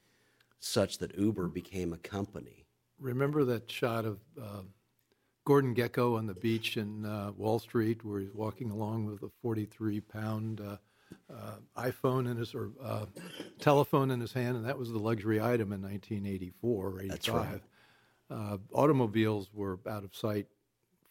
such 0.59 0.97
that 0.99 1.17
Uber 1.17 1.47
became 1.47 1.91
a 1.91 1.97
company. 1.97 2.65
Remember 2.99 3.43
that 3.43 3.69
shot 3.69 4.05
of 4.05 4.19
uh, 4.41 4.61
Gordon 5.45 5.75
Gekko 5.75 6.17
on 6.17 6.25
the 6.25 6.33
beach 6.33 6.77
in 6.77 7.05
uh, 7.05 7.31
Wall 7.35 7.59
Street, 7.59 8.03
where 8.05 8.21
he's 8.21 8.33
walking 8.33 8.71
along 8.71 9.05
with 9.05 9.23
a 9.23 9.31
43-pound 9.45 10.61
uh, 10.61 10.77
uh, 11.31 11.55
iPhone 11.77 12.29
in 12.29 12.37
his 12.37 12.53
or 12.53 12.71
uh, 12.83 13.05
telephone 13.59 14.11
in 14.11 14.19
his 14.19 14.33
hand, 14.33 14.57
and 14.57 14.65
that 14.65 14.77
was 14.77 14.91
the 14.91 14.99
luxury 14.99 15.39
item 15.39 15.71
in 15.71 15.81
1984 15.81 16.87
or 16.87 17.01
85. 17.01 17.33
Right. 17.33 17.61
Uh, 18.29 18.57
automobiles 18.73 19.49
were 19.53 19.79
out 19.87 20.03
of 20.03 20.15
sight 20.15 20.47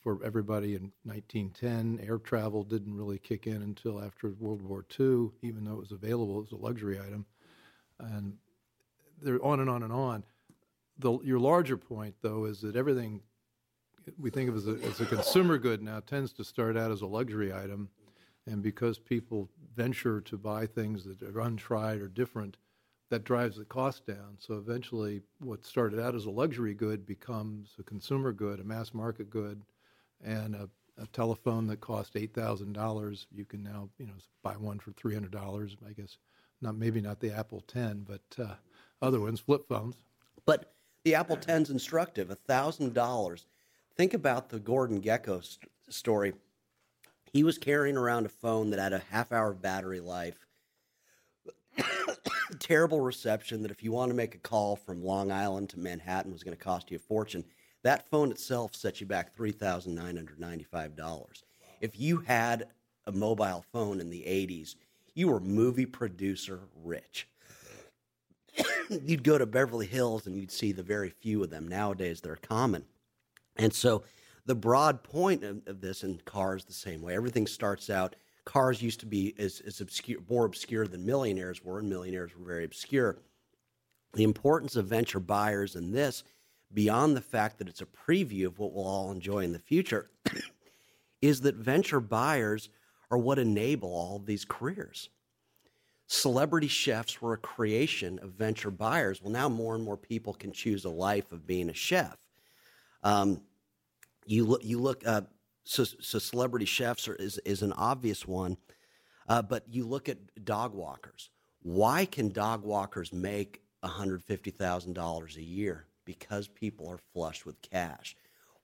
for 0.03 0.19
everybody 0.25 0.75
in 0.75 0.93
1910. 1.05 2.05
Air 2.07 2.19
travel 2.19 2.65
didn't 2.65 2.95
really 2.95 3.19
kick 3.19 3.47
in 3.47 3.63
until 3.63 4.03
after 4.03 4.31
World 4.39 4.63
War 4.63 4.85
II, 4.99 5.31
even 5.43 5.65
though 5.65 5.75
it 5.75 5.79
was 5.79 5.93
available 5.93 6.43
as 6.45 6.53
a 6.53 6.57
luxury 6.57 6.99
item, 6.99 7.25
and 8.01 8.35
they're 9.21 9.43
on 9.45 9.61
and 9.61 9.71
on 9.71 9.83
and 9.83 9.93
on. 9.93 10.25
The, 10.99 11.19
your 11.21 11.39
larger 11.39 11.77
point, 11.77 12.15
though, 12.23 12.45
is 12.45 12.61
that 12.63 12.77
everything 12.77 13.21
we 14.19 14.31
think 14.31 14.49
of 14.49 14.57
as 14.57 14.67
a, 14.67 14.73
as 14.85 15.01
a 15.01 15.07
consumer 15.07 15.59
good 15.59 15.83
now 15.83 16.01
tends 16.01 16.33
to 16.35 16.45
start 16.45 16.77
out 16.77 16.91
as 16.91 17.03
a 17.03 17.07
luxury 17.07 17.53
item, 17.53 17.89
and 18.47 18.63
because 18.63 18.99
people 18.99 19.49
venture 19.75 20.21
to 20.21 20.37
buy 20.37 20.67
things 20.67 21.05
that 21.05 21.23
are 21.23 21.41
untried 21.41 22.01
or 22.01 22.09
different, 22.09 22.57
that 23.11 23.25
drives 23.25 23.59
the 23.59 23.65
cost 23.65 24.07
down. 24.07 24.37
So 24.39 24.55
eventually, 24.55 25.21
what 25.41 25.65
started 25.65 26.01
out 26.01 26.15
as 26.15 26.25
a 26.25 26.31
luxury 26.31 26.75
good 26.75 27.05
becomes 27.07 27.75
a 27.79 27.83
consumer 27.83 28.33
good, 28.33 28.59
a 28.59 28.65
mass 28.65 28.95
market 28.95 29.29
good, 29.29 29.63
and 30.25 30.55
a, 30.55 30.69
a 31.01 31.07
telephone 31.09 31.67
that 31.67 31.81
cost 31.81 32.17
eight 32.17 32.33
thousand 32.35 32.73
dollars, 32.73 33.27
you 33.31 33.45
can 33.45 33.63
now 33.63 33.89
you 33.99 34.07
know 34.07 34.15
buy 34.43 34.55
one 34.55 34.79
for 34.79 34.93
three 34.93 35.15
hundred 35.15 35.33
dollars. 35.33 35.77
I 35.87 35.93
guess 35.93 36.17
not 36.63 36.77
maybe 36.77 37.01
not 37.01 37.21
the 37.21 37.33
Apple 37.33 37.63
Ten, 37.67 38.07
but 38.09 38.43
uh, 38.43 38.55
other 39.03 39.21
ones, 39.21 39.41
flip 39.41 39.69
phones. 39.69 39.97
But 40.47 40.73
the 41.05 41.15
Apple 41.15 41.37
X's 41.37 41.71
instructive, 41.71 42.31
A 42.31 42.37
thousand 42.37 42.95
dollars. 42.95 43.47
Think 43.95 44.15
about 44.15 44.49
the 44.49 44.59
Gordon 44.59 45.03
Gekko 45.03 45.45
st- 45.45 45.71
story. 45.91 46.33
He 47.33 47.43
was 47.43 47.59
carrying 47.59 47.97
around 47.97 48.27
a 48.27 48.31
phone 48.31 48.71
that 48.71 48.79
had 48.79 48.93
a 48.93 49.03
half 49.11 49.33
hour 49.33 49.53
battery 49.55 50.01
life, 50.01 50.47
terrible 52.59 53.01
reception. 53.01 53.63
That 53.63 53.71
if 53.71 53.83
you 53.83 53.93
want 53.93 54.11
to 54.11 54.17
make 54.17 54.35
a 54.35 54.39
call 54.39 54.77
from 54.77 55.03
Long 55.03 55.33
Island 55.33 55.71
to 55.71 55.79
Manhattan 55.79 56.33
was 56.33 56.43
going 56.43 56.57
to 56.57 56.63
cost 56.63 56.91
you 56.91 56.97
a 56.97 57.01
fortune. 57.01 57.45
That 57.83 58.09
phone 58.09 58.31
itself 58.31 58.75
set 58.75 59.01
you 59.01 59.07
back 59.07 59.35
three 59.35 59.53
thousand 59.53 59.95
nine 59.95 60.17
hundred 60.17 60.39
ninety-five 60.39 60.95
dollars. 60.95 61.45
If 61.81 61.99
you 61.99 62.19
had 62.19 62.69
a 63.07 63.13
mobile 63.13 63.65
phone 63.73 64.01
in 64.01 64.11
the 64.11 64.23
'80s, 64.23 64.77
you 65.15 65.29
were 65.29 65.41
movie 65.41 65.87
producer 65.87 66.61
rich 66.85 67.27
you'd 69.05 69.25
go 69.25 69.39
to 69.39 69.47
Beverly 69.47 69.87
Hills 69.87 70.27
and 70.27 70.37
you'd 70.37 70.53
see 70.53 70.73
the 70.73 70.83
very 70.83 71.11
few 71.11 71.43
of 71.43 71.51
them. 71.51 71.69
Nowadays, 71.69 72.21
they're 72.21 72.37
common. 72.37 72.85
And 73.57 73.73
so, 73.73 74.03
the 74.47 74.55
broad 74.55 75.03
point 75.03 75.45
of, 75.45 75.63
of 75.67 75.81
this 75.81 76.03
and 76.03 76.25
cars 76.25 76.65
the 76.65 76.73
same 76.73 77.03
way. 77.03 77.15
Everything 77.15 77.47
starts 77.47 77.91
out. 77.91 78.17
Cars 78.45 78.83
used 78.83 79.01
to 79.01 79.07
be 79.07 79.35
as, 79.39 79.61
as 79.67 79.81
obscure, 79.81 80.19
more 80.29 80.45
obscure 80.45 80.87
than 80.87 81.07
millionaires 81.07 81.65
were, 81.65 81.79
and 81.79 81.89
millionaires 81.89 82.37
were 82.37 82.45
very 82.45 82.65
obscure. 82.65 83.19
The 84.15 84.25
importance 84.25 84.77
of 84.77 84.87
venture 84.87 85.21
buyers 85.21 85.77
in 85.77 85.93
this, 85.93 86.25
beyond 86.75 87.17
the 87.17 87.21
fact 87.21 87.59
that 87.59 87.69
it's 87.69 87.83
a 87.83 87.87
preview 87.87 88.47
of 88.47 88.59
what 88.59 88.73
we'll 88.73 88.85
all 88.85 89.13
enjoy 89.13 89.41
in 89.41 89.53
the 89.53 89.59
future, 89.59 90.11
is 91.23 91.43
that 91.43 91.55
venture 91.55 92.01
buyers 92.01 92.69
are 93.11 93.19
what 93.19 93.39
enable 93.39 93.95
all 93.95 94.17
of 94.17 94.27
these 94.27 94.45
careers 94.45 95.09
celebrity 96.13 96.69
chefs 96.69 97.23
were 97.23 97.33
a 97.33 97.39
creation 97.39 98.19
of 98.23 98.33
venture 98.33 98.71
buyers. 98.71 99.23
Well, 99.23 99.33
now 99.33 99.49
more 99.49 99.75
and 99.75 99.83
more 99.83 99.97
people 99.97 100.35
can 100.35 100.53
choose 100.53 100.85
a 100.85 100.91
life 100.91 101.33
of 101.33 101.47
being 101.47 101.71
a 101.71 101.75
chef. 101.75 102.19
Um, 103.03 103.41
you 104.27 104.45
look, 104.45 104.65
you 104.65 104.81
look. 104.81 105.07
Uh, 105.07 105.23
so, 105.65 105.85
so 105.85 106.19
celebrity 106.19 106.67
chefs 106.67 107.09
are, 107.09 107.15
is 107.15 107.39
is 107.45 107.63
an 107.63 107.73
obvious 107.73 108.27
one, 108.27 108.57
uh, 109.29 109.43
but 109.43 109.65
you 109.69 109.87
look 109.87 110.09
at 110.09 110.45
dog 110.45 110.75
walkers. 110.75 111.31
Why 111.63 112.05
can 112.05 112.31
dog 112.31 112.65
walkers 112.65 113.13
make 113.13 113.63
one 113.81 113.93
hundred 113.93 114.23
fifty 114.23 114.51
thousand 114.51 114.95
dollars 114.95 115.37
a 115.37 115.43
year? 115.43 115.87
Because 116.05 116.49
people 116.49 116.89
are 116.89 116.99
flush 117.13 117.45
with 117.45 117.61
cash. 117.63 118.17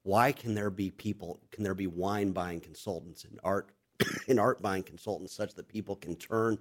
Why 0.02 0.32
can 0.32 0.54
there 0.54 0.70
be 0.70 0.90
people? 0.90 1.40
Can 1.52 1.62
there 1.62 1.74
be 1.74 1.86
wine 1.86 2.32
buying 2.32 2.60
consultants 2.60 3.24
and 3.24 3.38
art 3.44 3.70
and 4.28 4.40
art 4.40 4.60
buying 4.62 4.82
consultants 4.82 5.34
such 5.34 5.54
that 5.54 5.68
people 5.68 5.96
can 5.96 6.16
turn 6.16 6.58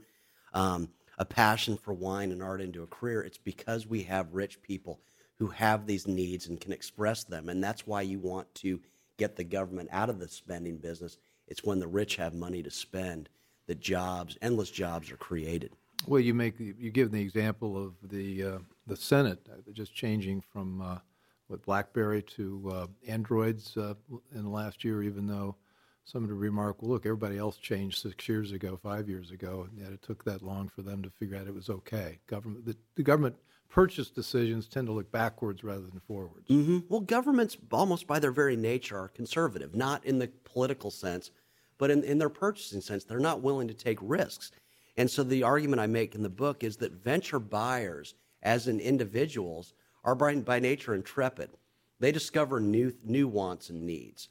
um, 0.54 0.90
a 1.18 1.26
passion 1.26 1.78
for 1.78 1.94
wine 1.94 2.32
and 2.32 2.44
art 2.44 2.62
into 2.62 2.84
a 2.84 2.88
career, 2.88 3.22
it's 3.22 3.38
because 3.38 3.88
we 3.88 4.04
have 4.04 4.34
rich 4.34 4.62
people 4.62 5.00
who 5.38 5.48
have 5.48 5.86
these 5.86 6.08
needs 6.08 6.48
and 6.48 6.60
can 6.60 6.72
express 6.72 7.24
them. 7.24 7.50
And 7.50 7.64
that's 7.64 7.86
why 7.86 8.02
you 8.02 8.20
want 8.20 8.54
to 8.56 8.80
get 9.18 9.36
the 9.36 9.44
government 9.44 9.90
out 9.92 10.10
of 10.10 10.20
the 10.20 10.28
spending 10.28 10.78
business. 10.78 11.18
It's 11.48 11.64
when 11.64 11.80
the 11.80 11.88
rich 11.88 12.16
have 12.16 12.34
money 12.34 12.64
to 12.64 12.72
spend 12.72 13.30
that 13.68 13.80
jobs, 13.80 14.38
endless 14.42 14.72
jobs, 14.72 15.12
are 15.12 15.18
created. 15.18 15.74
Well, 16.06 16.20
you 16.20 16.34
make 16.34 16.60
you 16.60 16.92
give 16.92 17.12
the 17.12 17.22
example 17.22 17.84
of 17.84 17.94
the 18.04 18.44
uh, 18.44 18.58
the 18.86 18.96
Senate 18.96 19.40
uh, 19.52 19.72
just 19.74 19.94
changing 19.94 20.42
from 20.42 20.82
uh, 20.82 21.00
what 21.48 21.64
BlackBerry 21.64 22.22
to 22.22 22.72
uh, 22.72 22.88
Androids 23.08 23.76
uh, 23.78 23.96
in 24.34 24.44
the 24.44 24.50
last 24.50 24.84
year, 24.84 25.02
even 25.02 25.28
though 25.28 25.56
somebody 26.04 26.34
would 26.34 26.42
remark, 26.42 26.82
well, 26.82 26.92
look, 26.92 27.06
everybody 27.06 27.38
else 27.38 27.58
changed 27.58 28.02
six 28.02 28.30
years 28.30 28.52
ago, 28.54 28.80
five 28.82 29.10
years 29.10 29.32
ago, 29.32 29.68
and 29.70 29.78
yet 29.78 29.92
it 29.92 30.02
took 30.02 30.24
that 30.24 30.42
long 30.42 30.70
for 30.70 30.82
them 30.82 31.04
to 31.04 31.10
figure 31.10 31.36
out 31.36 31.48
it 31.48 31.54
was 31.54 31.70
okay. 31.70 32.20
Government, 32.28 32.66
the, 32.66 32.76
the 32.96 33.04
government 33.04 33.36
purchase 33.70 34.10
decisions 34.10 34.68
tend 34.68 34.88
to 34.88 34.94
look 34.94 35.12
backwards 35.12 35.64
rather 35.64 35.82
than 35.82 36.02
forwards. 36.08 36.48
Mm-hmm. 36.50 36.80
Well, 36.90 37.02
governments, 37.02 37.58
almost 37.72 38.08
by 38.08 38.20
their 38.20 38.32
very 38.32 38.56
nature, 38.56 38.98
are 38.98 39.08
conservative, 39.10 39.76
not 39.76 40.06
in 40.06 40.20
the 40.20 40.30
political 40.44 40.92
sense, 40.92 41.32
but 41.78 41.92
in, 41.92 42.04
in 42.04 42.18
their 42.18 42.30
purchasing 42.30 42.82
sense. 42.82 43.04
They're 43.04 43.20
not 43.20 43.42
willing 43.42 43.68
to 43.68 43.74
take 43.74 44.00
risks. 44.02 44.52
And 44.98 45.10
so 45.10 45.24
the 45.24 45.44
argument 45.44 45.80
I 45.80 45.88
make 45.88 46.16
in 46.16 46.24
the 46.24 46.30
book 46.30 46.64
is 46.64 46.78
that 46.78 47.04
venture 47.04 47.40
buyers, 47.40 48.16
as 48.42 48.68
in 48.68 48.80
individuals, 48.80 49.74
are 50.04 50.16
by, 50.16 50.36
by 50.36 50.60
nature 50.60 50.96
intrepid. 50.96 51.52
They 52.00 52.12
discover 52.12 52.60
new, 52.60 52.94
new 53.04 53.28
wants 53.28 53.70
and 53.70 53.86
needs. 53.86 54.30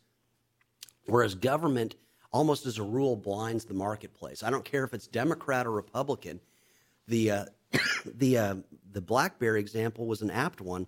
Whereas 1.06 1.34
government, 1.34 1.94
almost 2.32 2.66
as 2.66 2.78
a 2.78 2.82
rule, 2.82 3.16
blinds 3.16 3.64
the 3.64 3.74
marketplace. 3.74 4.42
I 4.42 4.50
don't 4.50 4.64
care 4.64 4.84
if 4.84 4.92
it's 4.92 5.06
Democrat 5.06 5.66
or 5.66 5.72
Republican. 5.72 6.40
The 7.06 7.30
uh, 7.30 7.44
the 8.04 8.38
uh, 8.38 8.54
the 8.96 9.02
BlackBerry 9.02 9.60
example 9.60 10.06
was 10.06 10.22
an 10.22 10.30
apt 10.30 10.62
one. 10.62 10.86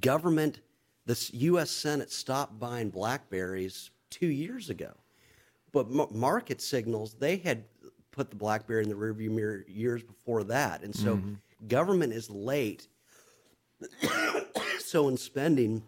Government, 0.00 0.58
the 1.06 1.30
U.S. 1.34 1.70
Senate 1.70 2.10
stopped 2.10 2.58
buying 2.58 2.90
Blackberries 2.90 3.90
two 4.10 4.26
years 4.26 4.70
ago, 4.70 4.90
but 5.70 5.86
m- 5.86 6.08
market 6.10 6.60
signals 6.60 7.14
they 7.14 7.36
had 7.36 7.62
put 8.10 8.30
the 8.30 8.34
BlackBerry 8.34 8.82
in 8.82 8.88
the 8.88 8.96
rearview 8.96 9.30
mirror 9.30 9.64
years 9.68 10.02
before 10.02 10.42
that, 10.44 10.82
and 10.82 10.92
so 10.92 11.20
government 11.68 12.12
is 12.12 12.28
late 12.28 12.88
so, 14.80 15.06
in 15.06 15.16
spending 15.16 15.84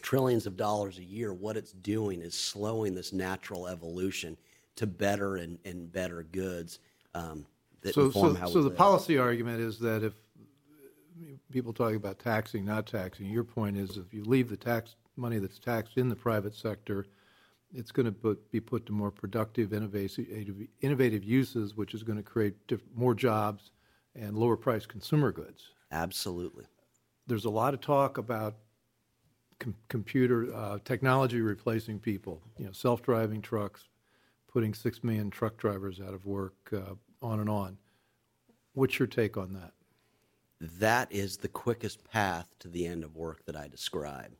trillions 0.00 0.46
of 0.46 0.56
dollars 0.56 0.96
a 0.96 1.04
year, 1.04 1.34
what 1.34 1.58
it's 1.58 1.72
doing 1.72 2.22
is 2.22 2.34
slowing 2.34 2.94
this 2.94 3.12
natural 3.12 3.68
evolution 3.68 4.34
to 4.76 4.86
better 4.86 5.36
and, 5.36 5.58
and 5.66 5.92
better 5.92 6.22
goods 6.22 6.78
um, 7.14 7.44
that 7.82 7.92
So, 7.94 8.06
inform 8.06 8.34
so, 8.34 8.40
how 8.40 8.46
so 8.46 8.62
we 8.62 8.70
the 8.70 8.74
policy 8.74 9.18
argument 9.18 9.60
is 9.60 9.78
that 9.80 10.02
if 10.02 10.14
people 11.52 11.72
talk 11.72 11.94
about 11.94 12.18
taxing, 12.18 12.64
not 12.64 12.86
taxing, 12.86 13.26
your 13.26 13.44
point 13.44 13.76
is 13.76 13.96
if 13.96 14.12
you 14.12 14.24
leave 14.24 14.48
the 14.48 14.56
tax 14.56 14.96
money 15.16 15.38
that's 15.38 15.58
taxed 15.58 15.96
in 15.96 16.08
the 16.08 16.16
private 16.16 16.54
sector, 16.54 17.06
it's 17.74 17.92
going 17.92 18.06
to 18.06 18.12
put, 18.12 18.50
be 18.50 18.60
put 18.60 18.86
to 18.86 18.92
more 18.92 19.10
productive, 19.10 19.72
innovative, 19.72 20.56
innovative 20.80 21.22
uses, 21.22 21.76
which 21.76 21.94
is 21.94 22.02
going 22.02 22.18
to 22.18 22.22
create 22.22 22.54
diff- 22.66 22.82
more 22.94 23.14
jobs 23.14 23.70
and 24.14 24.36
lower 24.36 24.56
priced 24.56 24.88
consumer 24.88 25.30
goods. 25.30 25.70
Absolutely. 25.92 26.64
There's 27.26 27.44
a 27.44 27.50
lot 27.50 27.74
of 27.74 27.80
talk 27.80 28.18
about 28.18 28.56
com- 29.58 29.76
computer 29.88 30.52
uh, 30.54 30.78
technology 30.84 31.40
replacing 31.40 32.00
people. 32.00 32.42
You 32.58 32.66
know, 32.66 32.72
self-driving 32.72 33.42
trucks, 33.42 33.84
putting 34.52 34.74
six 34.74 35.04
million 35.04 35.30
truck 35.30 35.56
drivers 35.56 36.00
out 36.00 36.14
of 36.14 36.26
work, 36.26 36.54
uh, 36.72 36.94
on 37.22 37.38
and 37.38 37.48
on. 37.48 37.76
What's 38.72 38.98
your 38.98 39.06
take 39.06 39.36
on 39.36 39.52
that? 39.52 39.72
That 40.60 41.10
is 41.10 41.38
the 41.38 41.48
quickest 41.48 42.04
path 42.04 42.54
to 42.60 42.68
the 42.68 42.86
end 42.86 43.02
of 43.02 43.16
work 43.16 43.44
that 43.46 43.56
I 43.56 43.68
describe. 43.68 44.32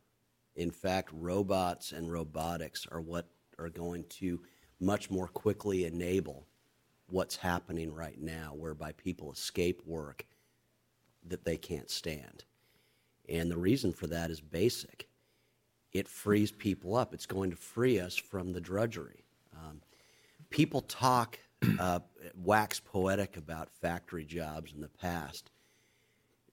In 0.55 0.71
fact, 0.71 1.11
robots 1.13 1.93
and 1.93 2.13
robotics 2.13 2.87
are 2.91 3.01
what 3.01 3.27
are 3.59 3.71
going 3.71 4.05
to 4.05 4.41
much 4.81 5.11
more 5.11 5.29
quickly 5.29 5.85
enable 5.85 6.47
what's 7.09 7.37
happening 7.37 7.95
right 7.95 8.21
now, 8.21 8.55
whereby 8.55 8.93
people 8.93 9.33
escape 9.33 9.83
work 9.87 10.27
that 11.27 11.45
they 11.45 11.57
can't 11.57 11.91
stand. 11.91 12.45
And 13.29 13.51
the 13.51 13.59
reason 13.59 13.93
for 13.93 14.07
that 14.09 14.31
is 14.31 14.41
basic 14.41 15.07
it 15.93 16.07
frees 16.09 16.53
people 16.53 16.95
up, 16.95 17.13
it's 17.13 17.27
going 17.27 17.51
to 17.51 17.57
free 17.57 17.99
us 17.99 18.15
from 18.15 18.53
the 18.53 18.61
drudgery. 18.61 19.25
Um, 19.57 19.81
people 20.49 20.83
talk, 20.83 21.39
uh, 21.81 22.01
wax 22.37 22.79
poetic 22.79 23.37
about 23.37 23.71
factory 23.71 24.25
jobs 24.25 24.73
in 24.73 24.81
the 24.81 24.89
past 24.89 25.51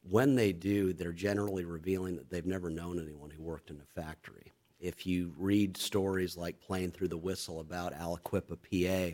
when 0.10 0.36
they 0.36 0.54
do, 0.54 0.94
they're 0.94 1.12
generally 1.12 1.66
revealing 1.66 2.16
that 2.16 2.30
they've 2.30 2.46
never 2.46 2.70
known 2.70 3.00
anyone 3.00 3.30
who 3.30 3.44
worked 3.44 3.70
in 3.70 3.82
a 3.82 4.02
factory. 4.02 4.54
If 4.80 5.06
you 5.08 5.34
read 5.38 5.76
stories 5.76 6.38
like 6.38 6.60
Playing 6.60 6.92
Through 6.92 7.08
the 7.08 7.18
Whistle 7.18 7.60
about 7.60 7.94
Aliquippa, 7.94 8.58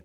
PA, 0.00 0.04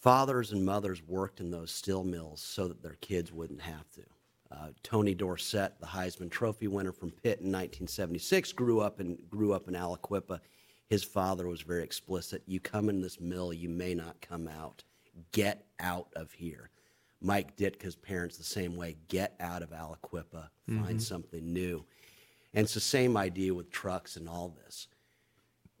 fathers 0.00 0.52
and 0.52 0.64
mothers 0.64 1.02
worked 1.06 1.40
in 1.40 1.50
those 1.50 1.70
steel 1.70 2.04
mills 2.04 2.40
so 2.40 2.68
that 2.68 2.82
their 2.82 2.96
kids 3.00 3.32
wouldn't 3.32 3.62
have 3.62 3.90
to. 3.92 4.02
Uh, 4.50 4.68
Tony 4.82 5.14
Dorsett, 5.14 5.80
the 5.80 5.86
Heisman 5.86 6.30
Trophy 6.30 6.68
winner 6.68 6.92
from 6.92 7.10
Pitt 7.10 7.40
in 7.40 7.52
1976, 7.52 8.52
grew 8.52 8.80
up 8.80 9.00
in 9.00 9.18
grew 9.28 9.52
up 9.52 9.66
in 9.68 9.74
Aliquippa. 9.74 10.40
His 10.88 11.02
father 11.02 11.48
was 11.48 11.62
very 11.62 11.82
explicit: 11.82 12.42
"You 12.46 12.60
come 12.60 12.88
in 12.88 13.00
this 13.00 13.20
mill, 13.20 13.52
you 13.52 13.68
may 13.68 13.94
not 13.94 14.20
come 14.20 14.46
out. 14.46 14.84
Get 15.32 15.66
out 15.80 16.12
of 16.14 16.30
here." 16.32 16.70
Mike 17.20 17.56
Ditka's 17.56 17.96
parents 17.96 18.36
the 18.36 18.44
same 18.44 18.76
way. 18.76 18.96
Get 19.08 19.34
out 19.40 19.62
of 19.62 19.70
Aliquippa, 19.70 20.48
find 20.66 20.84
mm-hmm. 20.84 20.98
something 20.98 21.52
new. 21.52 21.84
And 22.54 22.64
it's 22.64 22.74
the 22.74 22.80
same 22.80 23.16
idea 23.16 23.54
with 23.54 23.70
trucks 23.70 24.16
and 24.16 24.28
all 24.28 24.56
this. 24.64 24.88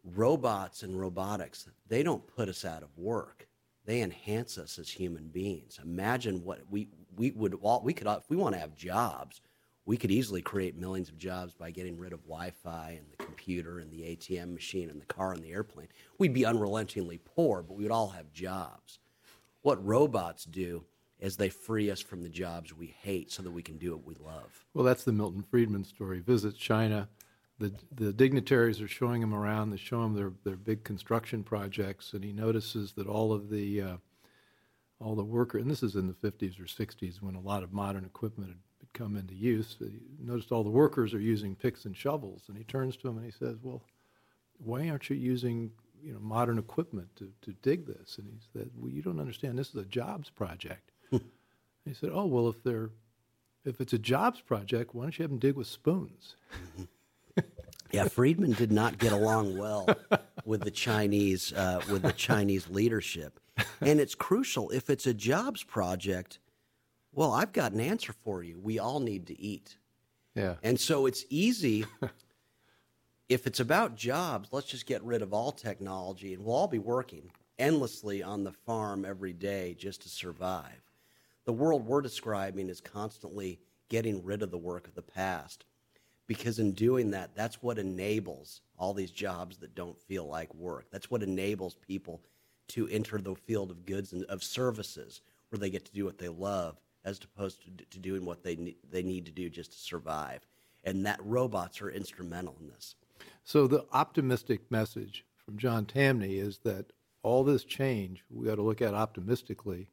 Robots 0.04 0.82
and 0.82 0.98
robotics, 0.98 1.68
they 1.88 2.02
don't 2.02 2.26
put 2.26 2.48
us 2.48 2.64
out 2.64 2.82
of 2.82 2.96
work. 2.96 3.48
They 3.84 4.02
enhance 4.02 4.58
us 4.58 4.78
as 4.78 4.90
human 4.90 5.28
beings. 5.28 5.78
Imagine 5.82 6.44
what 6.44 6.60
we, 6.68 6.88
we 7.16 7.30
would 7.30 7.58
all, 7.62 7.82
we 7.82 7.94
could, 7.94 8.06
if 8.06 8.28
we 8.28 8.36
want 8.36 8.54
to 8.54 8.60
have 8.60 8.74
jobs, 8.74 9.40
we 9.86 9.96
could 9.96 10.10
easily 10.10 10.42
create 10.42 10.76
millions 10.76 11.08
of 11.08 11.16
jobs 11.16 11.54
by 11.54 11.70
getting 11.70 11.96
rid 11.96 12.12
of 12.12 12.24
Wi-Fi 12.24 12.98
and 12.98 13.06
the 13.10 13.24
computer 13.24 13.78
and 13.78 13.90
the 13.90 14.02
ATM 14.02 14.52
machine 14.52 14.90
and 14.90 15.00
the 15.00 15.06
car 15.06 15.32
and 15.32 15.42
the 15.42 15.52
airplane. 15.52 15.88
We'd 16.18 16.34
be 16.34 16.44
unrelentingly 16.44 17.20
poor, 17.24 17.62
but 17.62 17.76
we 17.76 17.84
would 17.84 17.92
all 17.92 18.08
have 18.08 18.32
jobs. 18.32 18.98
What 19.62 19.84
robots 19.84 20.44
do 20.44 20.84
is 21.20 21.36
they 21.36 21.48
free 21.48 21.90
us 21.90 22.00
from 22.00 22.22
the 22.22 22.28
jobs 22.28 22.74
we 22.74 22.94
hate 23.00 23.32
so 23.32 23.42
that 23.42 23.50
we 23.50 23.62
can 23.62 23.78
do 23.78 23.92
what 23.92 24.06
we 24.06 24.14
love. 24.14 24.64
Well, 24.74 24.84
that's 24.84 25.04
the 25.04 25.12
Milton 25.12 25.42
Friedman 25.42 25.84
story. 25.84 26.20
Visits 26.20 26.58
China. 26.58 27.08
The, 27.58 27.72
the 27.90 28.12
dignitaries 28.12 28.82
are 28.82 28.88
showing 28.88 29.22
him 29.22 29.32
around. 29.32 29.70
They 29.70 29.78
show 29.78 30.04
him 30.04 30.14
their, 30.14 30.32
their 30.44 30.56
big 30.56 30.84
construction 30.84 31.42
projects, 31.42 32.12
and 32.12 32.22
he 32.22 32.32
notices 32.32 32.92
that 32.92 33.06
all 33.06 33.32
of 33.32 33.48
the 33.48 33.80
uh, 33.80 33.96
all 35.00 35.14
the 35.14 35.24
worker, 35.24 35.58
and 35.58 35.70
this 35.70 35.82
is 35.82 35.94
in 35.94 36.06
the 36.06 36.14
50s 36.14 36.58
or 36.58 36.64
60s 36.64 37.20
when 37.20 37.34
a 37.34 37.40
lot 37.40 37.62
of 37.62 37.72
modern 37.72 38.04
equipment 38.04 38.48
had 38.48 38.92
come 38.94 39.16
into 39.16 39.34
use. 39.34 39.76
He 39.78 40.24
noticed 40.24 40.52
all 40.52 40.64
the 40.64 40.70
workers 40.70 41.12
are 41.12 41.20
using 41.20 41.54
picks 41.54 41.84
and 41.84 41.96
shovels, 41.96 42.44
and 42.48 42.56
he 42.56 42.64
turns 42.64 42.96
to 42.98 43.08
him 43.08 43.16
and 43.16 43.26
he 43.26 43.32
says, 43.32 43.56
"Well, 43.62 43.82
why 44.58 44.88
aren't 44.88 45.10
you 45.10 45.16
using 45.16 45.70
you 46.02 46.12
know 46.14 46.20
modern 46.20 46.58
equipment 46.58 47.08
to, 47.16 47.30
to 47.42 47.52
dig 47.62 47.86
this?" 47.86 48.18
And 48.18 48.26
he 48.26 48.38
said, 48.52 48.70
"Well, 48.76 48.90
you 48.90 49.02
don't 49.02 49.20
understand. 49.20 49.58
This 49.58 49.70
is 49.70 49.76
a 49.76 49.84
jobs 49.84 50.30
project." 50.30 50.92
he 51.84 51.94
said, 51.94 52.10
"Oh, 52.12 52.26
well, 52.26 52.48
if 52.48 52.62
they're 52.62 52.90
if 53.64 53.80
it's 53.80 53.92
a 53.92 53.98
jobs 53.98 54.40
project, 54.40 54.94
why 54.94 55.04
don't 55.04 55.18
you 55.18 55.22
have 55.22 55.30
them 55.30 55.38
dig 55.38 55.56
with 55.56 55.66
spoons?" 55.66 56.36
Yeah, 57.92 58.08
Friedman 58.08 58.52
did 58.52 58.72
not 58.72 58.98
get 58.98 59.12
along 59.12 59.56
well 59.56 59.88
with 60.44 60.62
the 60.62 60.72
Chinese 60.72 61.52
uh, 61.52 61.80
with 61.90 62.02
the 62.02 62.12
Chinese 62.12 62.68
leadership, 62.68 63.38
and 63.80 64.00
it's 64.00 64.14
crucial. 64.14 64.70
If 64.70 64.90
it's 64.90 65.06
a 65.06 65.14
jobs 65.14 65.62
project, 65.62 66.40
well, 67.14 67.32
I've 67.32 67.52
got 67.52 67.72
an 67.72 67.80
answer 67.80 68.12
for 68.24 68.42
you. 68.42 68.58
We 68.58 68.80
all 68.80 68.98
need 68.98 69.28
to 69.28 69.40
eat, 69.40 69.76
Yeah. 70.34 70.56
and 70.64 70.78
so 70.80 71.06
it's 71.06 71.24
easy. 71.30 71.86
if 73.28 73.46
it's 73.46 73.60
about 73.60 73.94
jobs, 73.96 74.48
let's 74.52 74.66
just 74.66 74.86
get 74.86 75.02
rid 75.04 75.22
of 75.22 75.32
all 75.32 75.52
technology, 75.52 76.34
and 76.34 76.44
we'll 76.44 76.56
all 76.56 76.68
be 76.68 76.80
working 76.80 77.30
endlessly 77.58 78.20
on 78.22 78.42
the 78.42 78.52
farm 78.52 79.04
every 79.04 79.32
day 79.32 79.74
just 79.78 80.02
to 80.02 80.08
survive. 80.08 80.82
The 81.46 81.52
world 81.52 81.86
we're 81.86 82.02
describing 82.02 82.68
is 82.68 82.80
constantly 82.80 83.60
getting 83.88 84.22
rid 84.24 84.42
of 84.42 84.50
the 84.50 84.58
work 84.58 84.86
of 84.86 84.94
the 84.94 85.02
past. 85.02 85.64
Because 86.26 86.58
in 86.58 86.72
doing 86.72 87.12
that 87.12 87.36
that's 87.36 87.62
what 87.62 87.78
enables 87.78 88.60
all 88.76 88.92
these 88.92 89.12
jobs 89.12 89.58
that 89.58 89.76
don't 89.76 89.98
feel 90.02 90.26
like 90.26 90.52
work. 90.54 90.86
That's 90.90 91.10
what 91.10 91.22
enables 91.22 91.76
people 91.76 92.20
to 92.68 92.88
enter 92.88 93.18
the 93.18 93.36
field 93.36 93.70
of 93.70 93.86
goods 93.86 94.12
and 94.12 94.24
of 94.24 94.42
services 94.42 95.20
where 95.48 95.58
they 95.60 95.70
get 95.70 95.84
to 95.84 95.92
do 95.92 96.04
what 96.04 96.18
they 96.18 96.28
love 96.28 96.80
as 97.04 97.20
opposed 97.22 97.62
to, 97.62 97.84
to 97.90 97.98
doing 98.00 98.24
what 98.24 98.42
they 98.42 98.56
need, 98.56 98.76
they 98.90 99.04
need 99.04 99.24
to 99.26 99.32
do 99.32 99.48
just 99.48 99.72
to 99.72 99.78
survive. 99.78 100.44
And 100.82 101.06
that 101.06 101.24
robots 101.24 101.80
are 101.80 101.90
instrumental 101.90 102.56
in 102.60 102.68
this. 102.68 102.96
So 103.44 103.68
the 103.68 103.86
optimistic 103.92 104.68
message 104.70 105.24
from 105.44 105.56
John 105.56 105.86
Tamny 105.86 106.38
is 106.38 106.58
that 106.64 106.86
all 107.22 107.44
this 107.44 107.62
change 107.62 108.24
we 108.28 108.50
ought 108.50 108.56
to 108.56 108.62
look 108.62 108.82
at 108.82 108.94
optimistically 108.94 109.88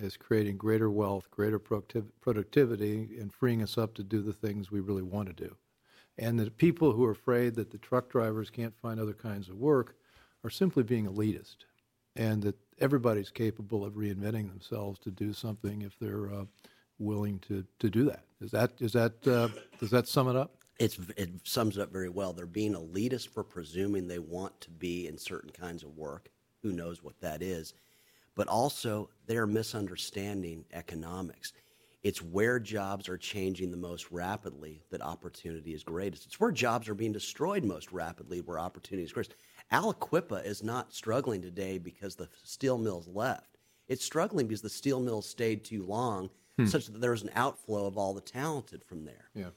as 0.00 0.16
creating 0.16 0.56
greater 0.56 0.90
wealth, 0.90 1.30
greater 1.30 1.58
productiv- 1.58 2.10
productivity, 2.20 3.16
and 3.18 3.32
freeing 3.32 3.62
us 3.62 3.78
up 3.78 3.94
to 3.94 4.02
do 4.02 4.22
the 4.22 4.32
things 4.32 4.70
we 4.70 4.80
really 4.80 5.02
want 5.02 5.28
to 5.28 5.44
do. 5.44 5.56
And 6.18 6.38
the 6.38 6.50
people 6.50 6.92
who 6.92 7.04
are 7.04 7.12
afraid 7.12 7.54
that 7.56 7.70
the 7.70 7.78
truck 7.78 8.10
drivers 8.10 8.50
can't 8.50 8.76
find 8.76 8.98
other 8.98 9.14
kinds 9.14 9.48
of 9.48 9.56
work 9.56 9.96
are 10.44 10.50
simply 10.50 10.82
being 10.82 11.06
elitist, 11.06 11.56
and 12.14 12.42
that 12.42 12.56
everybody's 12.78 13.30
capable 13.30 13.84
of 13.84 13.94
reinventing 13.94 14.48
themselves 14.48 14.98
to 15.00 15.10
do 15.10 15.32
something 15.32 15.82
if 15.82 15.98
they're 15.98 16.30
uh, 16.32 16.44
willing 16.98 17.38
to, 17.40 17.64
to 17.78 17.90
do 17.90 18.04
that. 18.04 18.24
Is 18.40 18.50
that 18.50 18.72
is 18.80 18.92
that 18.92 19.26
uh, 19.26 19.48
does 19.78 19.90
that 19.90 20.08
sum 20.08 20.28
it 20.28 20.36
up? 20.36 20.56
it's, 20.78 20.98
it 21.16 21.30
sums 21.44 21.76
it 21.76 21.82
up 21.82 21.92
very 21.92 22.08
well. 22.08 22.32
They're 22.32 22.46
being 22.46 22.74
elitist 22.74 23.28
for 23.28 23.42
presuming 23.42 24.06
they 24.06 24.18
want 24.18 24.60
to 24.62 24.70
be 24.70 25.06
in 25.06 25.16
certain 25.18 25.50
kinds 25.50 25.82
of 25.82 25.96
work. 25.96 26.30
Who 26.62 26.72
knows 26.72 27.02
what 27.02 27.20
that 27.20 27.42
is? 27.42 27.74
But 28.36 28.48
also, 28.48 29.08
they're 29.26 29.46
misunderstanding 29.46 30.64
economics. 30.72 31.52
It's 32.02 32.22
where 32.22 32.60
jobs 32.60 33.08
are 33.08 33.18
changing 33.18 33.72
the 33.72 33.76
most 33.76 34.12
rapidly 34.12 34.84
that 34.90 35.02
opportunity 35.02 35.74
is 35.74 35.82
greatest. 35.82 36.26
It's 36.26 36.38
where 36.38 36.52
jobs 36.52 36.88
are 36.88 36.94
being 36.94 37.12
destroyed 37.12 37.64
most 37.64 37.90
rapidly 37.90 38.42
where 38.42 38.60
opportunity 38.60 39.04
is 39.04 39.12
greatest. 39.12 39.34
Aliquippa 39.72 40.46
is 40.46 40.62
not 40.62 40.94
struggling 40.94 41.42
today 41.42 41.78
because 41.78 42.14
the 42.14 42.28
steel 42.44 42.78
mills 42.78 43.08
left. 43.08 43.58
It's 43.88 44.04
struggling 44.04 44.46
because 44.46 44.62
the 44.62 44.68
steel 44.68 45.00
mills 45.00 45.28
stayed 45.28 45.64
too 45.64 45.84
long, 45.84 46.30
hmm. 46.56 46.66
such 46.66 46.86
that 46.86 47.00
there's 47.00 47.22
an 47.22 47.30
outflow 47.34 47.86
of 47.86 47.98
all 47.98 48.14
the 48.14 48.20
talented 48.20 48.84
from 48.84 49.04
there. 49.04 49.30
Yeah. 49.34 49.50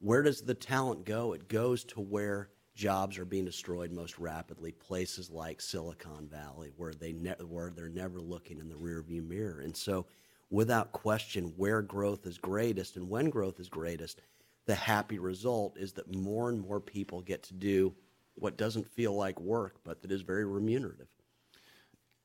Where 0.00 0.22
does 0.22 0.42
the 0.42 0.54
talent 0.54 1.06
go? 1.06 1.32
It 1.32 1.48
goes 1.48 1.84
to 1.84 2.00
where 2.00 2.50
jobs 2.74 3.18
are 3.18 3.24
being 3.24 3.44
destroyed 3.44 3.92
most 3.92 4.18
rapidly. 4.18 4.72
Places 4.72 5.30
like 5.30 5.60
Silicon 5.60 6.28
Valley, 6.28 6.72
where 6.76 6.92
they 6.92 7.12
ne- 7.12 7.34
where 7.46 7.70
they're 7.70 7.88
never 7.88 8.20
looking 8.20 8.58
in 8.58 8.68
the 8.68 8.74
rearview 8.74 9.26
mirror. 9.26 9.60
And 9.60 9.76
so, 9.76 10.06
without 10.50 10.92
question, 10.92 11.52
where 11.56 11.82
growth 11.82 12.26
is 12.26 12.38
greatest 12.38 12.96
and 12.96 13.08
when 13.08 13.30
growth 13.30 13.60
is 13.60 13.68
greatest, 13.68 14.20
the 14.66 14.74
happy 14.74 15.18
result 15.18 15.76
is 15.78 15.92
that 15.92 16.14
more 16.14 16.48
and 16.50 16.60
more 16.60 16.80
people 16.80 17.20
get 17.22 17.42
to 17.44 17.54
do 17.54 17.94
what 18.34 18.56
doesn't 18.56 18.90
feel 18.90 19.14
like 19.14 19.40
work, 19.40 19.76
but 19.84 20.02
that 20.02 20.10
is 20.10 20.22
very 20.22 20.44
remunerative. 20.44 21.08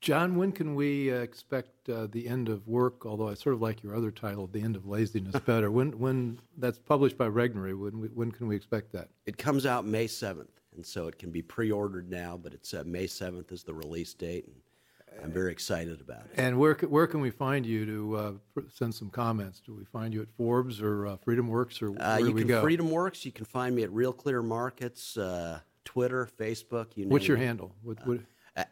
John, 0.02 0.38
when 0.38 0.52
can 0.54 0.76
we 0.76 1.12
uh, 1.12 1.18
expect 1.18 1.89
uh, 1.89 2.08
the 2.10 2.28
end 2.28 2.47
of 2.47 2.68
work? 2.68 3.06
Although 3.06 3.28
I 3.28 3.34
sort 3.34 3.54
of 3.56 3.62
like 3.62 3.84
your 3.84 3.95
other 3.95 4.12
title, 4.12 4.47
"The 4.47 4.62
End 4.62 4.76
of 4.76 4.88
Laziness," 4.88 5.38
better. 5.45 5.70
when 5.72 5.97
when 6.00 6.39
that's 6.58 6.80
published 6.80 7.18
by 7.18 7.28
Regnery, 7.28 7.78
when 7.78 8.00
we, 8.00 8.08
when 8.10 8.32
can 8.32 8.47
we 8.47 8.56
expect 8.56 8.93
that? 8.93 9.10
It 9.26 9.38
comes 9.38 9.66
out 9.66 9.86
May 9.86 10.08
seventh, 10.08 10.62
and 10.76 10.86
so 10.86 11.08
it 11.08 11.20
can 11.20 11.32
be 11.32 11.41
pre-ordered 11.41 12.10
now. 12.10 12.39
But 12.41 12.54
it's 12.54 12.74
uh, 12.74 12.84
May 12.86 13.08
seventh 13.08 13.52
is 13.52 13.64
the 13.64 13.74
release 13.74 14.14
date, 14.14 14.45
and 14.47 14.56
I'm 15.22 15.34
very 15.34 15.52
excited 15.52 16.00
about 16.00 16.22
it. 16.26 16.32
And 16.38 16.58
where 16.58 16.76
where 16.76 17.06
can 17.08 17.20
we 17.20 17.30
find 17.30 17.66
you 17.66 17.86
to 17.86 18.16
uh, 18.16 18.32
send 18.74 18.95
some 18.95 19.10
comments? 19.10 19.60
Do 19.60 19.76
we 19.76 19.84
find 19.84 20.14
you 20.14 20.22
at 20.22 20.30
Forbes 20.38 20.82
or 20.82 21.08
uh, 21.08 21.18
FreedomWorks 21.18 21.82
or 21.82 21.89
Uh, 21.89 21.91
where 22.16 22.20
you 22.20 22.26
do 22.28 22.34
we 22.34 22.41
can 22.43 22.47
go? 22.47 22.64
FreedomWorks. 22.64 23.26
You 23.26 23.34
can 23.34 23.43
find 23.43 23.76
me 23.76 23.84
at 23.84 23.91
Real 23.91 24.14
Clear 24.14 24.41
Markets, 24.41 25.18
uh, 25.18 25.60
Twitter, 25.84 26.30
Facebook. 26.39 26.95
You 26.95 27.10
What's 27.10 27.28
your 27.28 27.36
handle? 27.36 27.76
What, 27.84 28.08
what, 28.08 28.20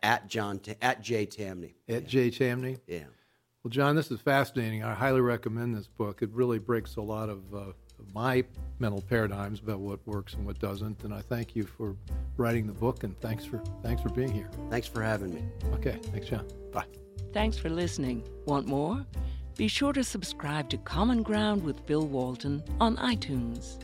at 0.04 0.28
John 0.28 0.60
Ta- 0.60 0.74
at 0.82 1.02
J 1.02 1.26
Tamny. 1.26 1.76
at 1.90 2.08
Jay 2.08 2.30
Tamny. 2.30 2.78
Yeah. 2.88 3.06
Well, 3.64 3.70
John, 3.70 3.96
this 3.96 4.12
is 4.12 4.22
fascinating. 4.22 4.84
I 4.84 4.94
highly 4.94 5.22
recommend 5.22 5.76
this 5.76 5.88
book. 5.88 6.22
It 6.22 6.30
really 6.32 6.60
breaks 6.60 6.96
a 6.96 7.02
lot 7.02 7.28
of, 7.30 7.54
uh, 7.54 7.58
of 7.58 8.14
my 8.14 8.44
mental 8.80 9.02
paradigms 9.02 9.60
about 9.60 9.80
what 9.80 10.00
works 10.08 10.36
and 10.36 10.46
what 10.46 10.60
doesn't. 10.60 11.04
And 11.04 11.14
I 11.14 11.22
thank 11.22 11.56
you 11.56 11.66
for 11.66 11.96
writing 12.38 12.68
the 12.68 12.74
book, 12.74 13.04
and 13.04 13.20
thanks 13.20 13.44
for 13.44 13.62
thanks 13.84 14.02
for 14.02 14.10
being 14.10 14.32
here. 14.32 14.50
Thanks 14.70 14.88
for 14.88 15.02
having 15.02 15.34
me. 15.34 15.44
Okay, 15.74 15.98
thanks, 16.12 16.28
John. 16.28 16.48
Bye. 16.72 16.86
Thanks 17.34 17.58
for 17.58 17.70
listening. 17.70 18.24
Want 18.46 18.68
more? 18.68 19.06
Be 19.58 19.68
sure 19.68 19.92
to 19.94 20.04
subscribe 20.04 20.70
to 20.70 20.78
Common 20.78 21.24
Ground 21.24 21.64
with 21.64 21.84
Bill 21.88 22.06
Walton 22.06 22.64
on 22.80 22.96
iTunes. 22.98 23.84